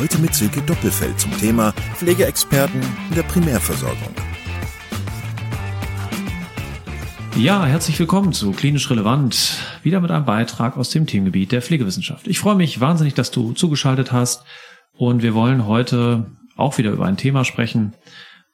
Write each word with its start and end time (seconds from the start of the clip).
Heute 0.00 0.16
mit 0.16 0.34
Silke 0.34 0.62
Doppelfeld 0.62 1.20
zum 1.20 1.30
Thema 1.36 1.72
Pflegeexperten 1.96 2.80
in 3.10 3.14
der 3.14 3.22
Primärversorgung. 3.22 4.14
Ja, 7.36 7.66
herzlich 7.66 7.98
willkommen 7.98 8.32
zu 8.32 8.52
Klinisch 8.52 8.88
Relevant, 8.88 9.58
wieder 9.82 10.00
mit 10.00 10.10
einem 10.10 10.24
Beitrag 10.24 10.78
aus 10.78 10.88
dem 10.88 11.06
Themengebiet 11.06 11.52
der 11.52 11.60
Pflegewissenschaft. 11.60 12.28
Ich 12.28 12.38
freue 12.38 12.54
mich 12.54 12.80
wahnsinnig, 12.80 13.12
dass 13.12 13.30
du 13.30 13.52
zugeschaltet 13.52 14.10
hast 14.10 14.44
und 14.94 15.22
wir 15.22 15.34
wollen 15.34 15.66
heute 15.66 16.30
auch 16.56 16.78
wieder 16.78 16.92
über 16.92 17.04
ein 17.04 17.18
Thema 17.18 17.44
sprechen, 17.44 17.92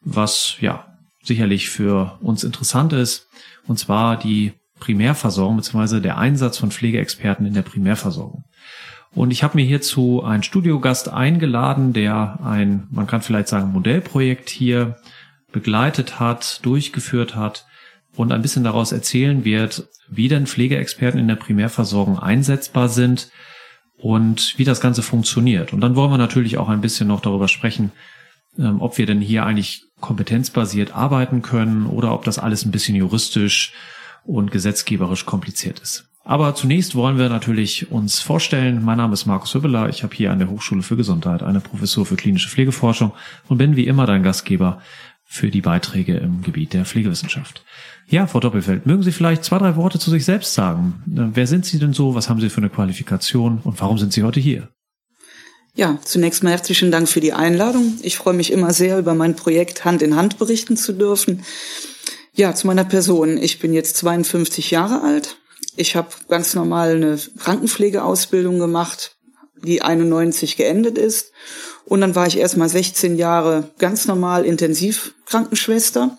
was 0.01 0.57
ja 0.59 0.99
sicherlich 1.23 1.71
für 1.71 2.19
uns 2.23 2.43
interessant 2.43 2.93
ist, 2.93 3.29
und 3.69 3.79
zwar 3.79 4.19
die 4.19 4.55
Primärversorgung 4.81 5.59
bzw. 5.59 6.01
der 6.01 6.19
Einsatz 6.19 6.59
von 6.59 6.73
Pflegeexperten 6.73 7.47
in 7.47 7.55
der 7.55 7.63
Primärversorgung. 7.63 8.43
Und 9.17 9.31
ich 9.31 9.43
habe 9.43 9.57
mir 9.57 9.65
hierzu 9.65 10.23
einen 10.23 10.43
Studiogast 10.43 11.09
eingeladen, 11.09 11.95
der 11.95 12.39
ein, 12.45 12.87
man 12.91 13.07
kann 13.07 13.23
vielleicht 13.23 13.49
sagen, 13.49 13.73
Modellprojekt 13.73 14.51
hier 14.51 14.97
begleitet 15.51 16.21
hat, 16.21 16.61
durchgeführt 16.67 17.35
hat 17.35 17.65
und 18.15 18.31
ein 18.31 18.43
bisschen 18.43 18.63
daraus 18.63 18.93
erzählen 18.93 19.43
wird, 19.47 19.89
wie 20.07 20.29
denn 20.29 20.47
Pflegeexperten 20.47 21.19
in 21.19 21.29
der 21.29 21.37
Primärversorgung 21.37 22.19
einsetzbar 22.19 22.91
sind 22.91 23.31
und 23.97 24.53
wie 24.59 24.65
das 24.65 24.83
Ganze 24.83 25.01
funktioniert. 25.01 25.73
Und 25.73 25.81
dann 25.81 25.97
wollen 25.97 26.11
wir 26.11 26.19
natürlich 26.19 26.59
auch 26.59 26.69
ein 26.69 26.83
bisschen 26.83 27.09
noch 27.09 27.23
darüber 27.23 27.49
sprechen, 27.49 27.93
ähm, 28.59 28.83
ob 28.83 28.99
wir 28.99 29.07
denn 29.07 29.23
hier 29.23 29.47
eigentlich 29.47 29.85
kompetenzbasiert 29.99 30.95
arbeiten 30.95 31.41
können 31.41 31.87
oder 31.87 32.13
ob 32.13 32.25
das 32.25 32.39
alles 32.39 32.67
ein 32.67 32.71
bisschen 32.71 32.97
juristisch 32.97 33.73
und 34.25 34.51
gesetzgeberisch 34.51 35.25
kompliziert 35.25 35.81
ist. 35.81 36.05
Aber 36.29 36.57
zunächst 36.57 36.97
wollen 36.97 37.19
wir 37.19 37.29
natürlich 37.29 37.93
uns 37.93 38.19
vorstellen. 38.19 38.83
Mein 38.83 38.99
Name 38.99 39.15
ist 39.15 39.27
Markus 39.27 39.55
Hübbeler. 39.55 39.89
Ich 39.89 40.03
habe 40.03 40.13
hier 40.13 40.33
an 40.33 40.41
der 40.41 40.51
Hochschule 40.51 40.83
für 40.83 40.97
Gesundheit 40.97 41.45
eine 41.45 41.61
Professur 41.61 42.05
für 42.05 42.17
klinische 42.17 42.49
Pflegeforschung 42.49 43.13
und 43.49 43.59
bin 43.59 43.77
wie 43.77 43.87
immer 43.87 44.07
dein 44.07 44.25
Gastgeber 44.25 44.83
für 45.25 45.53
die 45.53 45.61
Beiträge 45.61 46.17
im 46.17 46.43
Gebiet 46.43 46.73
der 46.73 46.85
Pflegewissenschaft. 46.85 47.65
Ja, 48.09 48.27
Frau 48.27 48.41
Doppelfeld, 48.41 48.87
mögen 48.87 49.05
Sie 49.05 49.13
vielleicht 49.13 49.45
zwei, 49.45 49.59
drei 49.59 49.77
Worte 49.77 50.01
zu 50.01 50.11
sich 50.11 50.25
selbst 50.25 50.55
sagen? 50.55 51.01
Wer 51.07 51.47
sind 51.47 51.65
Sie 51.65 51.79
denn 51.79 51.93
so? 51.93 52.17
Was 52.17 52.29
haben 52.29 52.41
Sie 52.41 52.51
für 52.51 52.59
eine 52.59 52.71
Qualifikation? 52.71 53.61
Und 53.63 53.81
warum 53.81 53.97
sind 53.97 54.13
Sie 54.13 54.25
heute 54.25 54.41
hier? 54.41 54.69
Ja, 55.77 56.01
zunächst 56.03 56.43
mal 56.43 56.51
herzlichen 56.51 56.91
Dank 56.91 57.09
für 57.09 57.21
die 57.21 57.35
Einladung. 57.35 57.99
Ich 58.03 58.17
freue 58.17 58.35
mich 58.35 58.53
immer 58.53 58.73
sehr, 58.73 58.99
über 58.99 59.15
mein 59.15 59.37
Projekt 59.37 59.85
Hand 59.85 60.03
in 60.03 60.17
Hand 60.17 60.39
berichten 60.39 60.77
zu 60.77 60.93
dürfen. 60.93 61.45
Ja, 62.35 62.53
zu 62.53 62.67
meiner 62.67 62.85
Person. 62.85 63.39
Ich 63.39 63.61
bin 63.61 63.73
jetzt 63.73 63.97
52 63.99 64.73
Jahre 64.73 65.03
alt, 65.03 65.37
ich 65.77 65.97
habe 65.97 66.09
ganz 66.29 66.55
normal 66.55 66.97
eine 66.97 67.19
Krankenpflegeausbildung 67.39 68.59
gemacht, 68.59 69.17
die 69.63 69.83
91 69.83 70.57
geendet 70.57 70.99
ist. 70.99 71.33
Und 71.85 72.01
dann 72.01 72.15
war 72.15 72.27
ich 72.27 72.39
erstmal 72.39 72.69
16 72.69 73.17
Jahre 73.17 73.71
ganz 73.79 74.07
normal 74.07 74.45
Intensivkrankenschwester. 74.45 76.17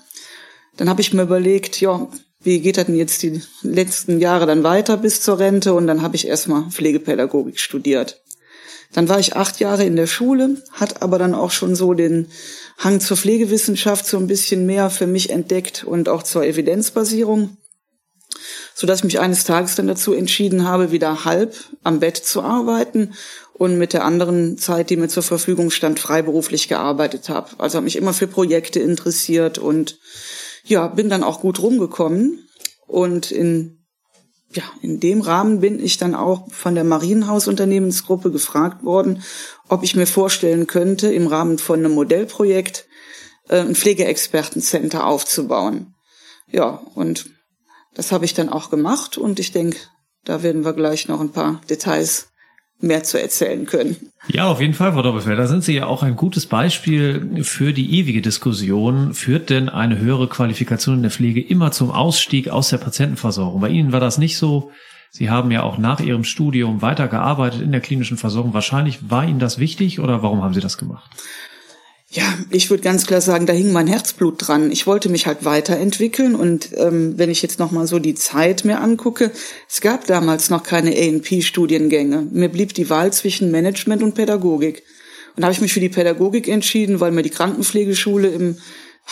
Dann 0.77 0.89
habe 0.89 1.01
ich 1.01 1.13
mir 1.13 1.23
überlegt, 1.23 1.81
ja, 1.81 2.07
wie 2.41 2.61
geht 2.61 2.77
das 2.77 2.85
denn 2.85 2.95
jetzt 2.95 3.23
die 3.23 3.41
letzten 3.63 4.19
Jahre 4.19 4.45
dann 4.45 4.63
weiter 4.63 4.95
bis 4.97 5.21
zur 5.21 5.39
Rente? 5.39 5.73
Und 5.73 5.87
dann 5.87 6.01
habe 6.01 6.15
ich 6.15 6.27
erstmal 6.27 6.69
Pflegepädagogik 6.69 7.59
studiert. 7.59 8.21
Dann 8.93 9.09
war 9.09 9.19
ich 9.19 9.35
acht 9.35 9.59
Jahre 9.59 9.83
in 9.83 9.97
der 9.97 10.07
Schule, 10.07 10.61
hat 10.71 11.01
aber 11.01 11.19
dann 11.19 11.35
auch 11.35 11.51
schon 11.51 11.75
so 11.75 11.93
den 11.93 12.27
Hang 12.77 13.01
zur 13.01 13.17
Pflegewissenschaft 13.17 14.05
so 14.05 14.17
ein 14.17 14.27
bisschen 14.27 14.65
mehr 14.65 14.89
für 14.89 15.07
mich 15.07 15.29
entdeckt 15.29 15.83
und 15.83 16.07
auch 16.07 16.23
zur 16.23 16.45
Evidenzbasierung 16.45 17.57
so 18.79 18.85
dass 18.85 18.99
ich 18.99 19.05
mich 19.05 19.19
eines 19.19 19.43
Tages 19.43 19.73
dann 19.73 19.87
dazu 19.87 20.13
entschieden 20.13 20.67
habe, 20.67 20.91
wieder 20.91 21.25
halb 21.25 21.55
am 21.83 21.99
Bett 21.99 22.15
zu 22.15 22.43
arbeiten 22.43 23.15
und 23.53 23.79
mit 23.79 23.91
der 23.91 24.05
anderen 24.05 24.59
Zeit, 24.59 24.91
die 24.91 24.97
mir 24.97 25.07
zur 25.07 25.23
Verfügung 25.23 25.71
stand, 25.71 25.99
freiberuflich 25.99 26.67
gearbeitet 26.67 27.27
habe. 27.27 27.49
Also 27.57 27.77
habe 27.77 27.85
mich 27.85 27.95
immer 27.95 28.13
für 28.13 28.27
Projekte 28.27 28.79
interessiert 28.79 29.57
und 29.57 29.97
ja, 30.63 30.85
bin 30.89 31.09
dann 31.09 31.23
auch 31.23 31.41
gut 31.41 31.59
rumgekommen 31.59 32.47
und 32.85 33.31
in 33.31 33.73
ja, 34.51 34.63
in 34.81 34.99
dem 34.99 35.21
Rahmen 35.21 35.59
bin 35.59 35.83
ich 35.83 35.97
dann 35.97 36.13
auch 36.13 36.47
von 36.51 36.75
der 36.75 36.83
Marienhausunternehmensgruppe 36.83 38.31
gefragt 38.31 38.83
worden, 38.83 39.23
ob 39.67 39.83
ich 39.83 39.95
mir 39.95 40.05
vorstellen 40.05 40.67
könnte, 40.67 41.11
im 41.11 41.25
Rahmen 41.25 41.57
von 41.57 41.79
einem 41.79 41.93
Modellprojekt 41.93 42.85
äh, 43.49 43.59
ein 43.59 43.75
Pflegeexpertencenter 43.75 45.05
aufzubauen. 45.05 45.95
Ja, 46.49 46.81
und 46.95 47.25
das 47.97 48.11
habe 48.11 48.25
ich 48.25 48.35
dann 48.35 48.49
auch 48.49 48.69
gemacht 48.69 49.17
und 49.17 49.39
ich 49.39 49.51
denke, 49.51 49.77
da 50.23 50.43
werden 50.43 50.63
wir 50.63 50.73
gleich 50.73 51.07
noch 51.07 51.19
ein 51.19 51.31
paar 51.31 51.61
Details 51.67 52.29
mehr 52.79 53.03
zu 53.03 53.19
erzählen 53.19 53.65
können. 53.65 54.11
Ja, 54.27 54.47
auf 54.47 54.61
jeden 54.61 54.75
Fall, 54.75 54.93
Frau 54.93 55.01
Doppelfeld. 55.01 55.39
Da 55.39 55.47
sind 55.47 55.63
Sie 55.63 55.73
ja 55.73 55.87
auch 55.87 56.03
ein 56.03 56.15
gutes 56.15 56.45
Beispiel 56.45 57.43
für 57.43 57.73
die 57.73 57.97
ewige 57.97 58.21
Diskussion. 58.21 59.15
Führt 59.15 59.49
denn 59.49 59.67
eine 59.67 59.97
höhere 59.97 60.27
Qualifikation 60.27 60.97
in 60.97 61.01
der 61.01 61.11
Pflege 61.11 61.41
immer 61.41 61.71
zum 61.71 61.89
Ausstieg 61.89 62.49
aus 62.49 62.69
der 62.69 62.77
Patientenversorgung? 62.77 63.59
Bei 63.61 63.69
Ihnen 63.69 63.93
war 63.93 63.99
das 63.99 64.19
nicht 64.19 64.37
so. 64.37 64.71
Sie 65.09 65.31
haben 65.31 65.49
ja 65.49 65.63
auch 65.63 65.79
nach 65.79 65.99
Ihrem 65.99 66.23
Studium 66.23 66.83
weitergearbeitet 66.83 67.61
in 67.61 67.71
der 67.71 67.81
klinischen 67.81 68.17
Versorgung. 68.17 68.53
Wahrscheinlich 68.53 69.09
war 69.09 69.27
Ihnen 69.27 69.39
das 69.39 69.57
wichtig 69.57 69.99
oder 69.99 70.21
warum 70.21 70.43
haben 70.43 70.53
Sie 70.53 70.61
das 70.61 70.77
gemacht? 70.77 71.09
Ja, 72.09 72.37
ich 72.51 72.69
würde 72.69 72.83
ganz 72.83 73.05
klar 73.05 73.19
sagen, 73.19 73.45
da 73.45 73.53
hing 73.53 73.73
mein 73.73 73.87
Herzblut 73.87 74.47
dran. 74.47 74.71
Ich 74.71 74.87
wollte 74.87 75.09
mich 75.09 75.27
halt 75.27 75.43
weiterentwickeln 75.43 76.35
und 76.35 76.69
ähm, 76.77 77.17
wenn 77.17 77.29
ich 77.29 77.41
jetzt 77.41 77.59
noch 77.59 77.71
mal 77.71 77.85
so 77.85 77.99
die 77.99 78.15
Zeit 78.15 78.63
mir 78.63 78.79
angucke, 78.79 79.31
es 79.69 79.81
gab 79.81 80.07
damals 80.07 80.49
noch 80.49 80.63
keine 80.63 80.91
A&P-Studiengänge. 80.91 82.27
Mir 82.31 82.47
blieb 82.47 82.73
die 82.73 82.89
Wahl 82.89 83.11
zwischen 83.11 83.51
Management 83.51 84.03
und 84.03 84.15
Pädagogik. 84.15 84.83
Und 85.35 85.41
da 85.41 85.47
habe 85.47 85.53
ich 85.53 85.61
mich 85.61 85.73
für 85.73 85.81
die 85.81 85.89
Pädagogik 85.89 86.47
entschieden, 86.47 87.01
weil 87.01 87.11
mir 87.11 87.23
die 87.23 87.29
Krankenpflegeschule 87.29 88.29
im 88.29 88.57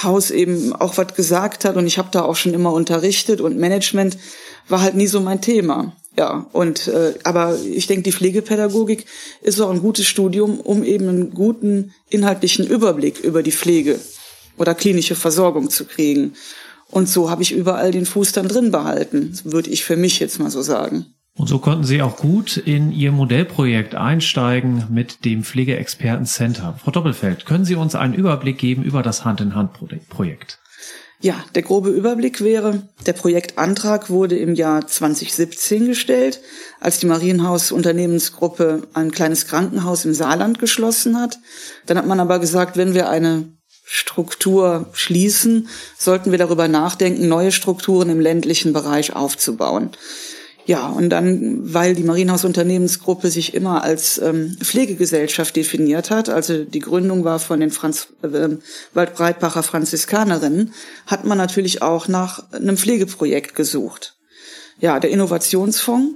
Haus 0.01 0.31
eben 0.31 0.73
auch 0.73 0.97
was 0.97 1.15
gesagt 1.15 1.65
hat 1.65 1.75
und 1.75 1.87
ich 1.87 1.97
habe 1.97 2.09
da 2.11 2.23
auch 2.23 2.35
schon 2.35 2.53
immer 2.53 2.73
unterrichtet 2.73 3.41
und 3.41 3.57
Management 3.57 4.17
war 4.67 4.81
halt 4.81 4.95
nie 4.95 5.07
so 5.07 5.19
mein 5.19 5.41
Thema. 5.41 5.95
Ja, 6.17 6.47
und 6.53 6.87
äh, 6.87 7.15
aber 7.23 7.57
ich 7.59 7.87
denke, 7.87 8.03
die 8.03 8.13
Pflegepädagogik 8.13 9.05
ist 9.41 9.59
auch 9.59 9.69
ein 9.69 9.81
gutes 9.81 10.07
Studium, 10.07 10.59
um 10.61 10.83
eben 10.83 11.09
einen 11.09 11.31
guten 11.31 11.93
inhaltlichen 12.09 12.65
Überblick 12.65 13.19
über 13.19 13.43
die 13.43 13.51
Pflege 13.51 13.99
oder 14.57 14.73
klinische 14.75 15.15
Versorgung 15.15 15.69
zu 15.69 15.85
kriegen. 15.85 16.33
Und 16.89 17.09
so 17.09 17.29
habe 17.29 17.41
ich 17.41 17.51
überall 17.51 17.91
den 17.91 18.05
Fuß 18.05 18.31
dann 18.31 18.47
drin 18.47 18.71
behalten, 18.71 19.37
würde 19.43 19.69
ich 19.69 19.83
für 19.83 19.97
mich 19.97 20.19
jetzt 20.19 20.39
mal 20.39 20.49
so 20.49 20.61
sagen. 20.61 21.07
Und 21.37 21.47
so 21.47 21.59
konnten 21.59 21.83
Sie 21.83 22.01
auch 22.01 22.15
gut 22.15 22.55
in 22.55 22.93
Ihr 22.93 23.11
Modellprojekt 23.11 23.93
einsteigen 23.93 24.85
mit 24.89 25.25
dem 25.25 25.43
Pflegeexpertencenter. 25.43 26.79
Frau 26.81 26.91
Doppelfeld, 26.91 27.45
können 27.45 27.65
Sie 27.65 27.75
uns 27.75 27.93
einen 27.93 28.13
Überblick 28.13 28.57
geben 28.57 28.83
über 28.83 29.03
das 29.03 29.25
Hand-in-Hand-Projekt? 29.25 30.59
Ja, 31.25 31.43
der 31.55 31.63
grobe 31.63 31.89
Überblick 31.89 32.41
wäre, 32.41 32.83
der 33.07 33.13
Projektantrag 33.13 34.11
wurde 34.11 34.37
im 34.37 34.53
Jahr 34.53 34.85
2017 34.85 35.87
gestellt, 35.87 36.39
als 36.79 36.99
die 36.99 37.07
Marienhaus 37.07 37.71
Unternehmensgruppe 37.71 38.83
ein 38.93 39.09
kleines 39.09 39.47
Krankenhaus 39.47 40.05
im 40.05 40.13
Saarland 40.13 40.59
geschlossen 40.59 41.19
hat. 41.19 41.39
Dann 41.87 41.97
hat 41.97 42.05
man 42.05 42.19
aber 42.19 42.37
gesagt, 42.37 42.77
wenn 42.77 42.93
wir 42.93 43.09
eine 43.09 43.45
Struktur 43.83 44.91
schließen, 44.93 45.67
sollten 45.97 46.29
wir 46.29 46.37
darüber 46.37 46.67
nachdenken, 46.67 47.27
neue 47.27 47.51
Strukturen 47.51 48.11
im 48.11 48.19
ländlichen 48.19 48.71
Bereich 48.71 49.15
aufzubauen. 49.15 49.89
Ja, 50.67 50.87
und 50.87 51.09
dann, 51.09 51.73
weil 51.73 51.93
die 51.93 52.03
Marienhaus-Unternehmensgruppe 52.03 53.29
sich 53.29 53.53
immer 53.53 53.83
als 53.83 54.17
ähm, 54.17 54.57
Pflegegesellschaft 54.59 55.55
definiert 55.55 56.09
hat, 56.09 56.27
also 56.27 56.63
die 56.63 56.79
Gründung 56.79 57.23
war 57.23 57.37
von 57.37 57.59
den 57.59 57.69
Franz, 57.69 58.07
äh, 58.23 58.49
Waldbreitbacher 58.95 59.61
Franziskanerinnen, 59.61 60.73
hat 61.05 61.23
man 61.23 61.37
natürlich 61.37 61.83
auch 61.83 62.07
nach 62.07 62.51
einem 62.51 62.77
Pflegeprojekt 62.77 63.53
gesucht. 63.53 64.15
Ja, 64.79 64.99
der 64.99 65.11
Innovationsfonds, 65.11 66.15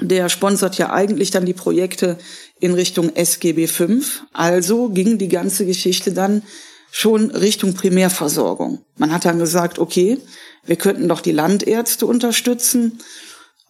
der 0.00 0.30
sponsert 0.30 0.78
ja 0.78 0.90
eigentlich 0.90 1.30
dann 1.30 1.44
die 1.44 1.52
Projekte 1.52 2.16
in 2.60 2.72
Richtung 2.72 3.14
SGB 3.14 3.66
V. 3.66 3.88
Also 4.32 4.88
ging 4.88 5.18
die 5.18 5.28
ganze 5.28 5.66
Geschichte 5.66 6.12
dann 6.12 6.42
schon 6.90 7.30
Richtung 7.30 7.74
Primärversorgung. 7.74 8.80
Man 8.96 9.12
hat 9.12 9.26
dann 9.26 9.38
gesagt, 9.38 9.78
okay, 9.78 10.18
wir 10.64 10.76
könnten 10.76 11.08
doch 11.08 11.20
die 11.20 11.32
Landärzte 11.32 12.06
unterstützen 12.06 12.98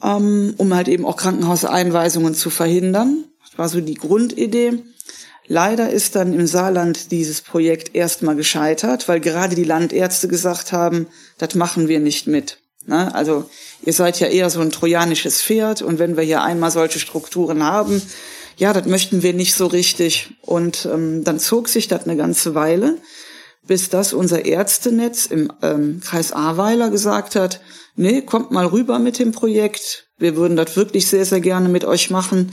um 0.00 0.74
halt 0.74 0.88
eben 0.88 1.04
auch 1.04 1.16
Krankenhauseinweisungen 1.16 2.34
zu 2.34 2.50
verhindern. 2.50 3.24
Das 3.48 3.58
war 3.58 3.68
so 3.68 3.80
die 3.80 3.94
Grundidee. 3.94 4.78
Leider 5.46 5.90
ist 5.90 6.14
dann 6.14 6.32
im 6.32 6.46
Saarland 6.46 7.10
dieses 7.10 7.40
Projekt 7.40 7.94
erstmal 7.94 8.36
gescheitert, 8.36 9.08
weil 9.08 9.20
gerade 9.20 9.56
die 9.56 9.64
Landärzte 9.64 10.28
gesagt 10.28 10.72
haben, 10.72 11.08
das 11.38 11.54
machen 11.54 11.88
wir 11.88 11.98
nicht 11.98 12.28
mit. 12.28 12.58
Ne? 12.86 13.12
Also 13.14 13.50
ihr 13.84 13.92
seid 13.92 14.20
ja 14.20 14.28
eher 14.28 14.48
so 14.48 14.60
ein 14.60 14.70
trojanisches 14.70 15.42
Pferd 15.42 15.82
und 15.82 15.98
wenn 15.98 16.16
wir 16.16 16.24
hier 16.24 16.42
einmal 16.42 16.70
solche 16.70 16.98
Strukturen 16.98 17.64
haben, 17.64 18.00
ja, 18.56 18.72
das 18.72 18.86
möchten 18.86 19.22
wir 19.22 19.32
nicht 19.32 19.54
so 19.54 19.66
richtig. 19.66 20.36
Und 20.42 20.86
ähm, 20.86 21.24
dann 21.24 21.40
zog 21.40 21.68
sich 21.68 21.88
das 21.88 22.04
eine 22.04 22.16
ganze 22.16 22.54
Weile, 22.54 22.98
bis 23.70 23.88
das 23.88 24.12
unser 24.12 24.46
Ärztenetz 24.46 25.26
im 25.26 25.52
ähm, 25.62 26.00
Kreis 26.00 26.32
Ahrweiler 26.32 26.90
gesagt 26.90 27.36
hat, 27.36 27.60
nee, 27.94 28.20
kommt 28.20 28.50
mal 28.50 28.66
rüber 28.66 28.98
mit 28.98 29.20
dem 29.20 29.30
Projekt. 29.30 30.08
Wir 30.18 30.34
würden 30.34 30.56
das 30.56 30.74
wirklich 30.74 31.06
sehr, 31.06 31.24
sehr 31.24 31.40
gerne 31.40 31.68
mit 31.68 31.84
euch 31.84 32.10
machen. 32.10 32.52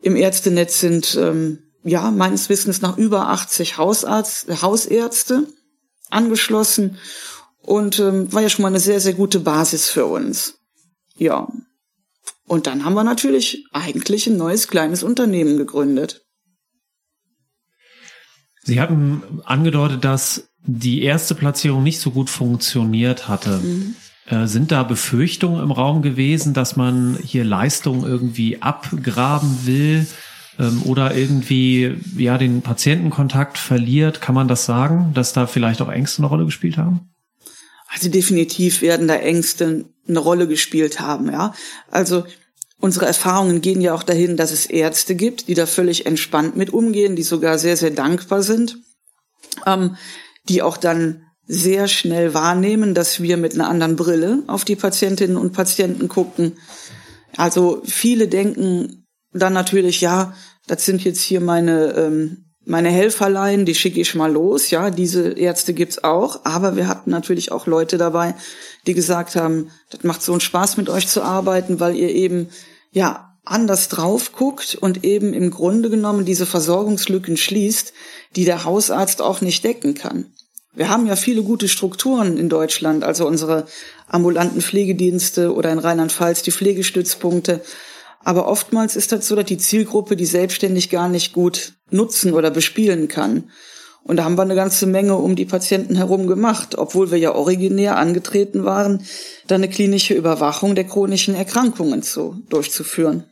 Im 0.00 0.16
Ärztenetz 0.16 0.80
sind 0.80 1.14
ähm, 1.20 1.58
ja 1.84 2.10
meines 2.10 2.48
Wissens 2.48 2.80
nach 2.80 2.96
über 2.96 3.28
80 3.28 3.76
Hausarzt, 3.76 4.62
Hausärzte 4.62 5.46
angeschlossen 6.08 6.96
und 7.60 7.98
ähm, 7.98 8.32
war 8.32 8.40
ja 8.40 8.48
schon 8.48 8.62
mal 8.62 8.68
eine 8.68 8.80
sehr, 8.80 9.02
sehr 9.02 9.12
gute 9.12 9.40
Basis 9.40 9.90
für 9.90 10.06
uns. 10.06 10.54
Ja. 11.18 11.48
Und 12.46 12.66
dann 12.66 12.86
haben 12.86 12.94
wir 12.94 13.04
natürlich 13.04 13.66
eigentlich 13.74 14.26
ein 14.26 14.38
neues 14.38 14.68
kleines 14.68 15.02
Unternehmen 15.02 15.58
gegründet. 15.58 16.22
Sie 18.62 18.80
hatten 18.80 19.42
angedeutet, 19.44 20.04
dass 20.04 20.45
die 20.66 21.02
erste 21.02 21.34
Platzierung 21.34 21.82
nicht 21.82 22.00
so 22.00 22.10
gut 22.10 22.30
funktioniert 22.30 23.28
hatte. 23.28 23.58
Mhm. 23.58 23.94
Äh, 24.26 24.46
sind 24.46 24.72
da 24.72 24.82
Befürchtungen 24.82 25.62
im 25.62 25.70
Raum 25.70 26.02
gewesen, 26.02 26.52
dass 26.52 26.76
man 26.76 27.16
hier 27.22 27.44
Leistung 27.44 28.04
irgendwie 28.04 28.60
abgraben 28.60 29.66
will 29.66 30.06
ähm, 30.58 30.82
oder 30.84 31.14
irgendwie 31.14 31.94
ja 32.16 32.36
den 32.36 32.62
Patientenkontakt 32.62 33.56
verliert? 33.56 34.20
Kann 34.20 34.34
man 34.34 34.48
das 34.48 34.64
sagen, 34.64 35.12
dass 35.14 35.32
da 35.32 35.46
vielleicht 35.46 35.80
auch 35.80 35.88
Ängste 35.88 36.22
eine 36.22 36.28
Rolle 36.28 36.44
gespielt 36.44 36.76
haben? 36.76 37.08
Also 37.88 38.08
definitiv 38.08 38.82
werden 38.82 39.06
da 39.06 39.14
Ängste 39.14 39.84
eine 40.08 40.18
Rolle 40.18 40.48
gespielt 40.48 41.00
haben, 41.00 41.30
ja. 41.30 41.54
Also 41.90 42.24
unsere 42.80 43.06
Erfahrungen 43.06 43.60
gehen 43.60 43.80
ja 43.80 43.94
auch 43.94 44.02
dahin, 44.02 44.36
dass 44.36 44.50
es 44.50 44.66
Ärzte 44.66 45.14
gibt, 45.14 45.46
die 45.48 45.54
da 45.54 45.66
völlig 45.66 46.04
entspannt 46.04 46.56
mit 46.56 46.70
umgehen, 46.70 47.16
die 47.16 47.22
sogar 47.22 47.58
sehr, 47.58 47.76
sehr 47.76 47.90
dankbar 47.90 48.42
sind, 48.42 48.78
ähm, 49.66 49.96
die 50.48 50.62
auch 50.62 50.76
dann 50.76 51.22
sehr 51.46 51.86
schnell 51.86 52.34
wahrnehmen, 52.34 52.94
dass 52.94 53.22
wir 53.22 53.36
mit 53.36 53.54
einer 53.54 53.68
anderen 53.68 53.96
Brille 53.96 54.42
auf 54.46 54.64
die 54.64 54.76
Patientinnen 54.76 55.36
und 55.36 55.52
Patienten 55.52 56.08
gucken. 56.08 56.58
Also 57.36 57.82
viele 57.84 58.26
denken 58.28 59.06
dann 59.32 59.52
natürlich, 59.52 60.00
ja, 60.00 60.34
das 60.66 60.84
sind 60.84 61.04
jetzt 61.04 61.20
hier 61.20 61.40
meine 61.40 61.92
ähm, 61.92 62.46
meine 62.66 62.90
Helferlein, 62.90 63.64
die 63.64 63.76
schicke 63.76 64.00
ich 64.00 64.16
mal 64.16 64.32
los. 64.32 64.70
Ja, 64.70 64.90
diese 64.90 65.30
Ärzte 65.30 65.72
gibt's 65.72 66.02
auch. 66.02 66.40
Aber 66.44 66.76
wir 66.76 66.88
hatten 66.88 67.10
natürlich 67.10 67.52
auch 67.52 67.66
Leute 67.66 67.96
dabei, 67.96 68.34
die 68.88 68.94
gesagt 68.94 69.36
haben, 69.36 69.70
das 69.90 70.02
macht 70.02 70.20
so 70.20 70.32
einen 70.32 70.40
Spaß 70.40 70.76
mit 70.76 70.90
euch 70.90 71.06
zu 71.06 71.22
arbeiten, 71.22 71.78
weil 71.78 71.94
ihr 71.94 72.10
eben, 72.10 72.48
ja, 72.90 73.35
anders 73.46 73.88
drauf 73.88 74.32
guckt 74.32 74.74
und 74.74 75.04
eben 75.04 75.32
im 75.32 75.50
Grunde 75.50 75.88
genommen 75.88 76.24
diese 76.24 76.46
Versorgungslücken 76.46 77.36
schließt, 77.36 77.92
die 78.34 78.44
der 78.44 78.64
Hausarzt 78.64 79.22
auch 79.22 79.40
nicht 79.40 79.64
decken 79.64 79.94
kann. 79.94 80.26
Wir 80.74 80.90
haben 80.90 81.06
ja 81.06 81.16
viele 81.16 81.42
gute 81.42 81.68
Strukturen 81.68 82.36
in 82.36 82.50
Deutschland, 82.50 83.02
also 83.02 83.26
unsere 83.26 83.64
ambulanten 84.08 84.60
Pflegedienste 84.60 85.54
oder 85.54 85.72
in 85.72 85.78
Rheinland-Pfalz 85.78 86.42
die 86.42 86.52
Pflegestützpunkte. 86.52 87.62
Aber 88.22 88.46
oftmals 88.46 88.94
ist 88.96 89.12
das 89.12 89.26
so, 89.26 89.36
dass 89.36 89.46
die 89.46 89.56
Zielgruppe 89.56 90.16
die 90.16 90.26
selbstständig 90.26 90.90
gar 90.90 91.08
nicht 91.08 91.32
gut 91.32 91.74
nutzen 91.90 92.34
oder 92.34 92.50
bespielen 92.50 93.08
kann. 93.08 93.50
Und 94.02 94.18
da 94.18 94.24
haben 94.24 94.36
wir 94.36 94.42
eine 94.42 94.54
ganze 94.54 94.86
Menge 94.86 95.16
um 95.16 95.34
die 95.34 95.46
Patienten 95.46 95.96
herum 95.96 96.26
gemacht, 96.26 96.76
obwohl 96.76 97.10
wir 97.10 97.18
ja 97.18 97.34
originär 97.34 97.96
angetreten 97.96 98.64
waren, 98.64 99.02
da 99.46 99.54
eine 99.54 99.68
klinische 99.68 100.14
Überwachung 100.14 100.74
der 100.74 100.84
chronischen 100.84 101.34
Erkrankungen 101.34 102.02
zu, 102.02 102.36
durchzuführen. 102.48 103.24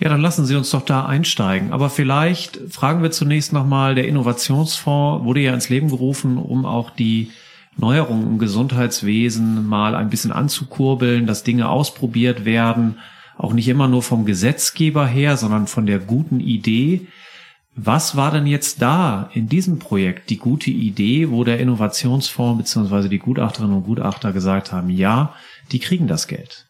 Ja, 0.00 0.08
dann 0.08 0.20
lassen 0.20 0.46
Sie 0.46 0.56
uns 0.56 0.70
doch 0.70 0.84
da 0.84 1.06
einsteigen. 1.06 1.72
Aber 1.72 1.90
vielleicht 1.90 2.58
fragen 2.70 3.02
wir 3.02 3.10
zunächst 3.10 3.52
nochmal, 3.52 3.94
der 3.94 4.08
Innovationsfonds 4.08 5.24
wurde 5.24 5.40
ja 5.40 5.54
ins 5.54 5.68
Leben 5.68 5.90
gerufen, 5.90 6.38
um 6.38 6.64
auch 6.64 6.90
die 6.90 7.30
Neuerungen 7.76 8.26
im 8.26 8.38
Gesundheitswesen 8.38 9.66
mal 9.66 9.94
ein 9.94 10.10
bisschen 10.10 10.32
anzukurbeln, 10.32 11.26
dass 11.26 11.44
Dinge 11.44 11.68
ausprobiert 11.68 12.44
werden 12.44 12.96
auch 13.40 13.54
nicht 13.54 13.68
immer 13.68 13.88
nur 13.88 14.02
vom 14.02 14.26
Gesetzgeber 14.26 15.06
her, 15.06 15.36
sondern 15.36 15.66
von 15.66 15.86
der 15.86 15.98
guten 15.98 16.40
Idee. 16.40 17.06
Was 17.74 18.14
war 18.14 18.30
denn 18.30 18.46
jetzt 18.46 18.82
da 18.82 19.30
in 19.32 19.48
diesem 19.48 19.78
Projekt 19.78 20.28
die 20.28 20.36
gute 20.36 20.70
Idee, 20.70 21.30
wo 21.30 21.42
der 21.42 21.58
Innovationsfonds 21.58 22.74
bzw. 22.74 23.08
die 23.08 23.18
Gutachterinnen 23.18 23.76
und 23.76 23.84
Gutachter 23.84 24.32
gesagt 24.32 24.72
haben, 24.72 24.90
ja, 24.90 25.34
die 25.72 25.78
kriegen 25.78 26.06
das 26.06 26.26
Geld? 26.26 26.69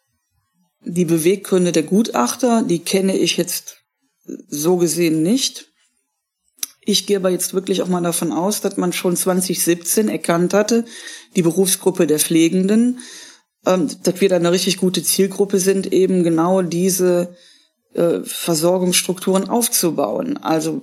Die 0.83 1.05
Beweggründe 1.05 1.71
der 1.71 1.83
Gutachter, 1.83 2.63
die 2.63 2.79
kenne 2.79 3.15
ich 3.15 3.37
jetzt 3.37 3.77
so 4.47 4.77
gesehen 4.77 5.21
nicht. 5.21 5.67
Ich 6.83 7.05
gehe 7.05 7.17
aber 7.17 7.29
jetzt 7.29 7.53
wirklich 7.53 7.81
auch 7.81 7.87
mal 7.87 8.01
davon 8.01 8.31
aus, 8.31 8.61
dass 8.61 8.77
man 8.77 8.91
schon 8.91 9.15
2017 9.15 10.09
erkannt 10.09 10.53
hatte, 10.53 10.85
die 11.35 11.43
Berufsgruppe 11.43 12.07
der 12.07 12.19
Pflegenden, 12.19 12.99
ähm, 13.65 13.87
dass 14.03 14.19
wir 14.19 14.29
da 14.29 14.37
eine 14.37 14.51
richtig 14.51 14.77
gute 14.77 15.03
Zielgruppe 15.03 15.59
sind, 15.59 15.93
eben 15.93 16.23
genau 16.23 16.63
diese 16.63 17.35
äh, 17.93 18.21
Versorgungsstrukturen 18.23 19.47
aufzubauen. 19.47 20.37
Also 20.37 20.81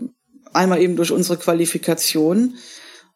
einmal 0.53 0.81
eben 0.81 0.95
durch 0.95 1.11
unsere 1.11 1.37
Qualifikation, 1.37 2.55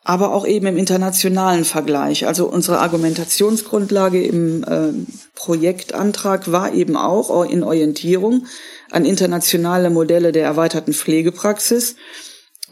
aber 0.05 0.35
auch 0.35 0.47
eben 0.47 0.67
im 0.67 0.77
internationalen 0.77 1.65
Vergleich. 1.65 2.27
Also 2.27 2.49
unsere 2.49 2.79
Argumentationsgrundlage 2.81 4.25
im 4.25 4.65
äh, 4.65 4.93
Projektantrag 5.35 6.51
war 6.51 6.75
eben 6.75 6.97
auch 6.97 7.45
in 7.45 7.63
Orientierung 7.63 8.47
an 8.91 9.05
internationale 9.05 9.91
Modelle 9.91 10.33
der 10.33 10.45
erweiterten 10.45 10.93
Pflegepraxis, 10.93 11.97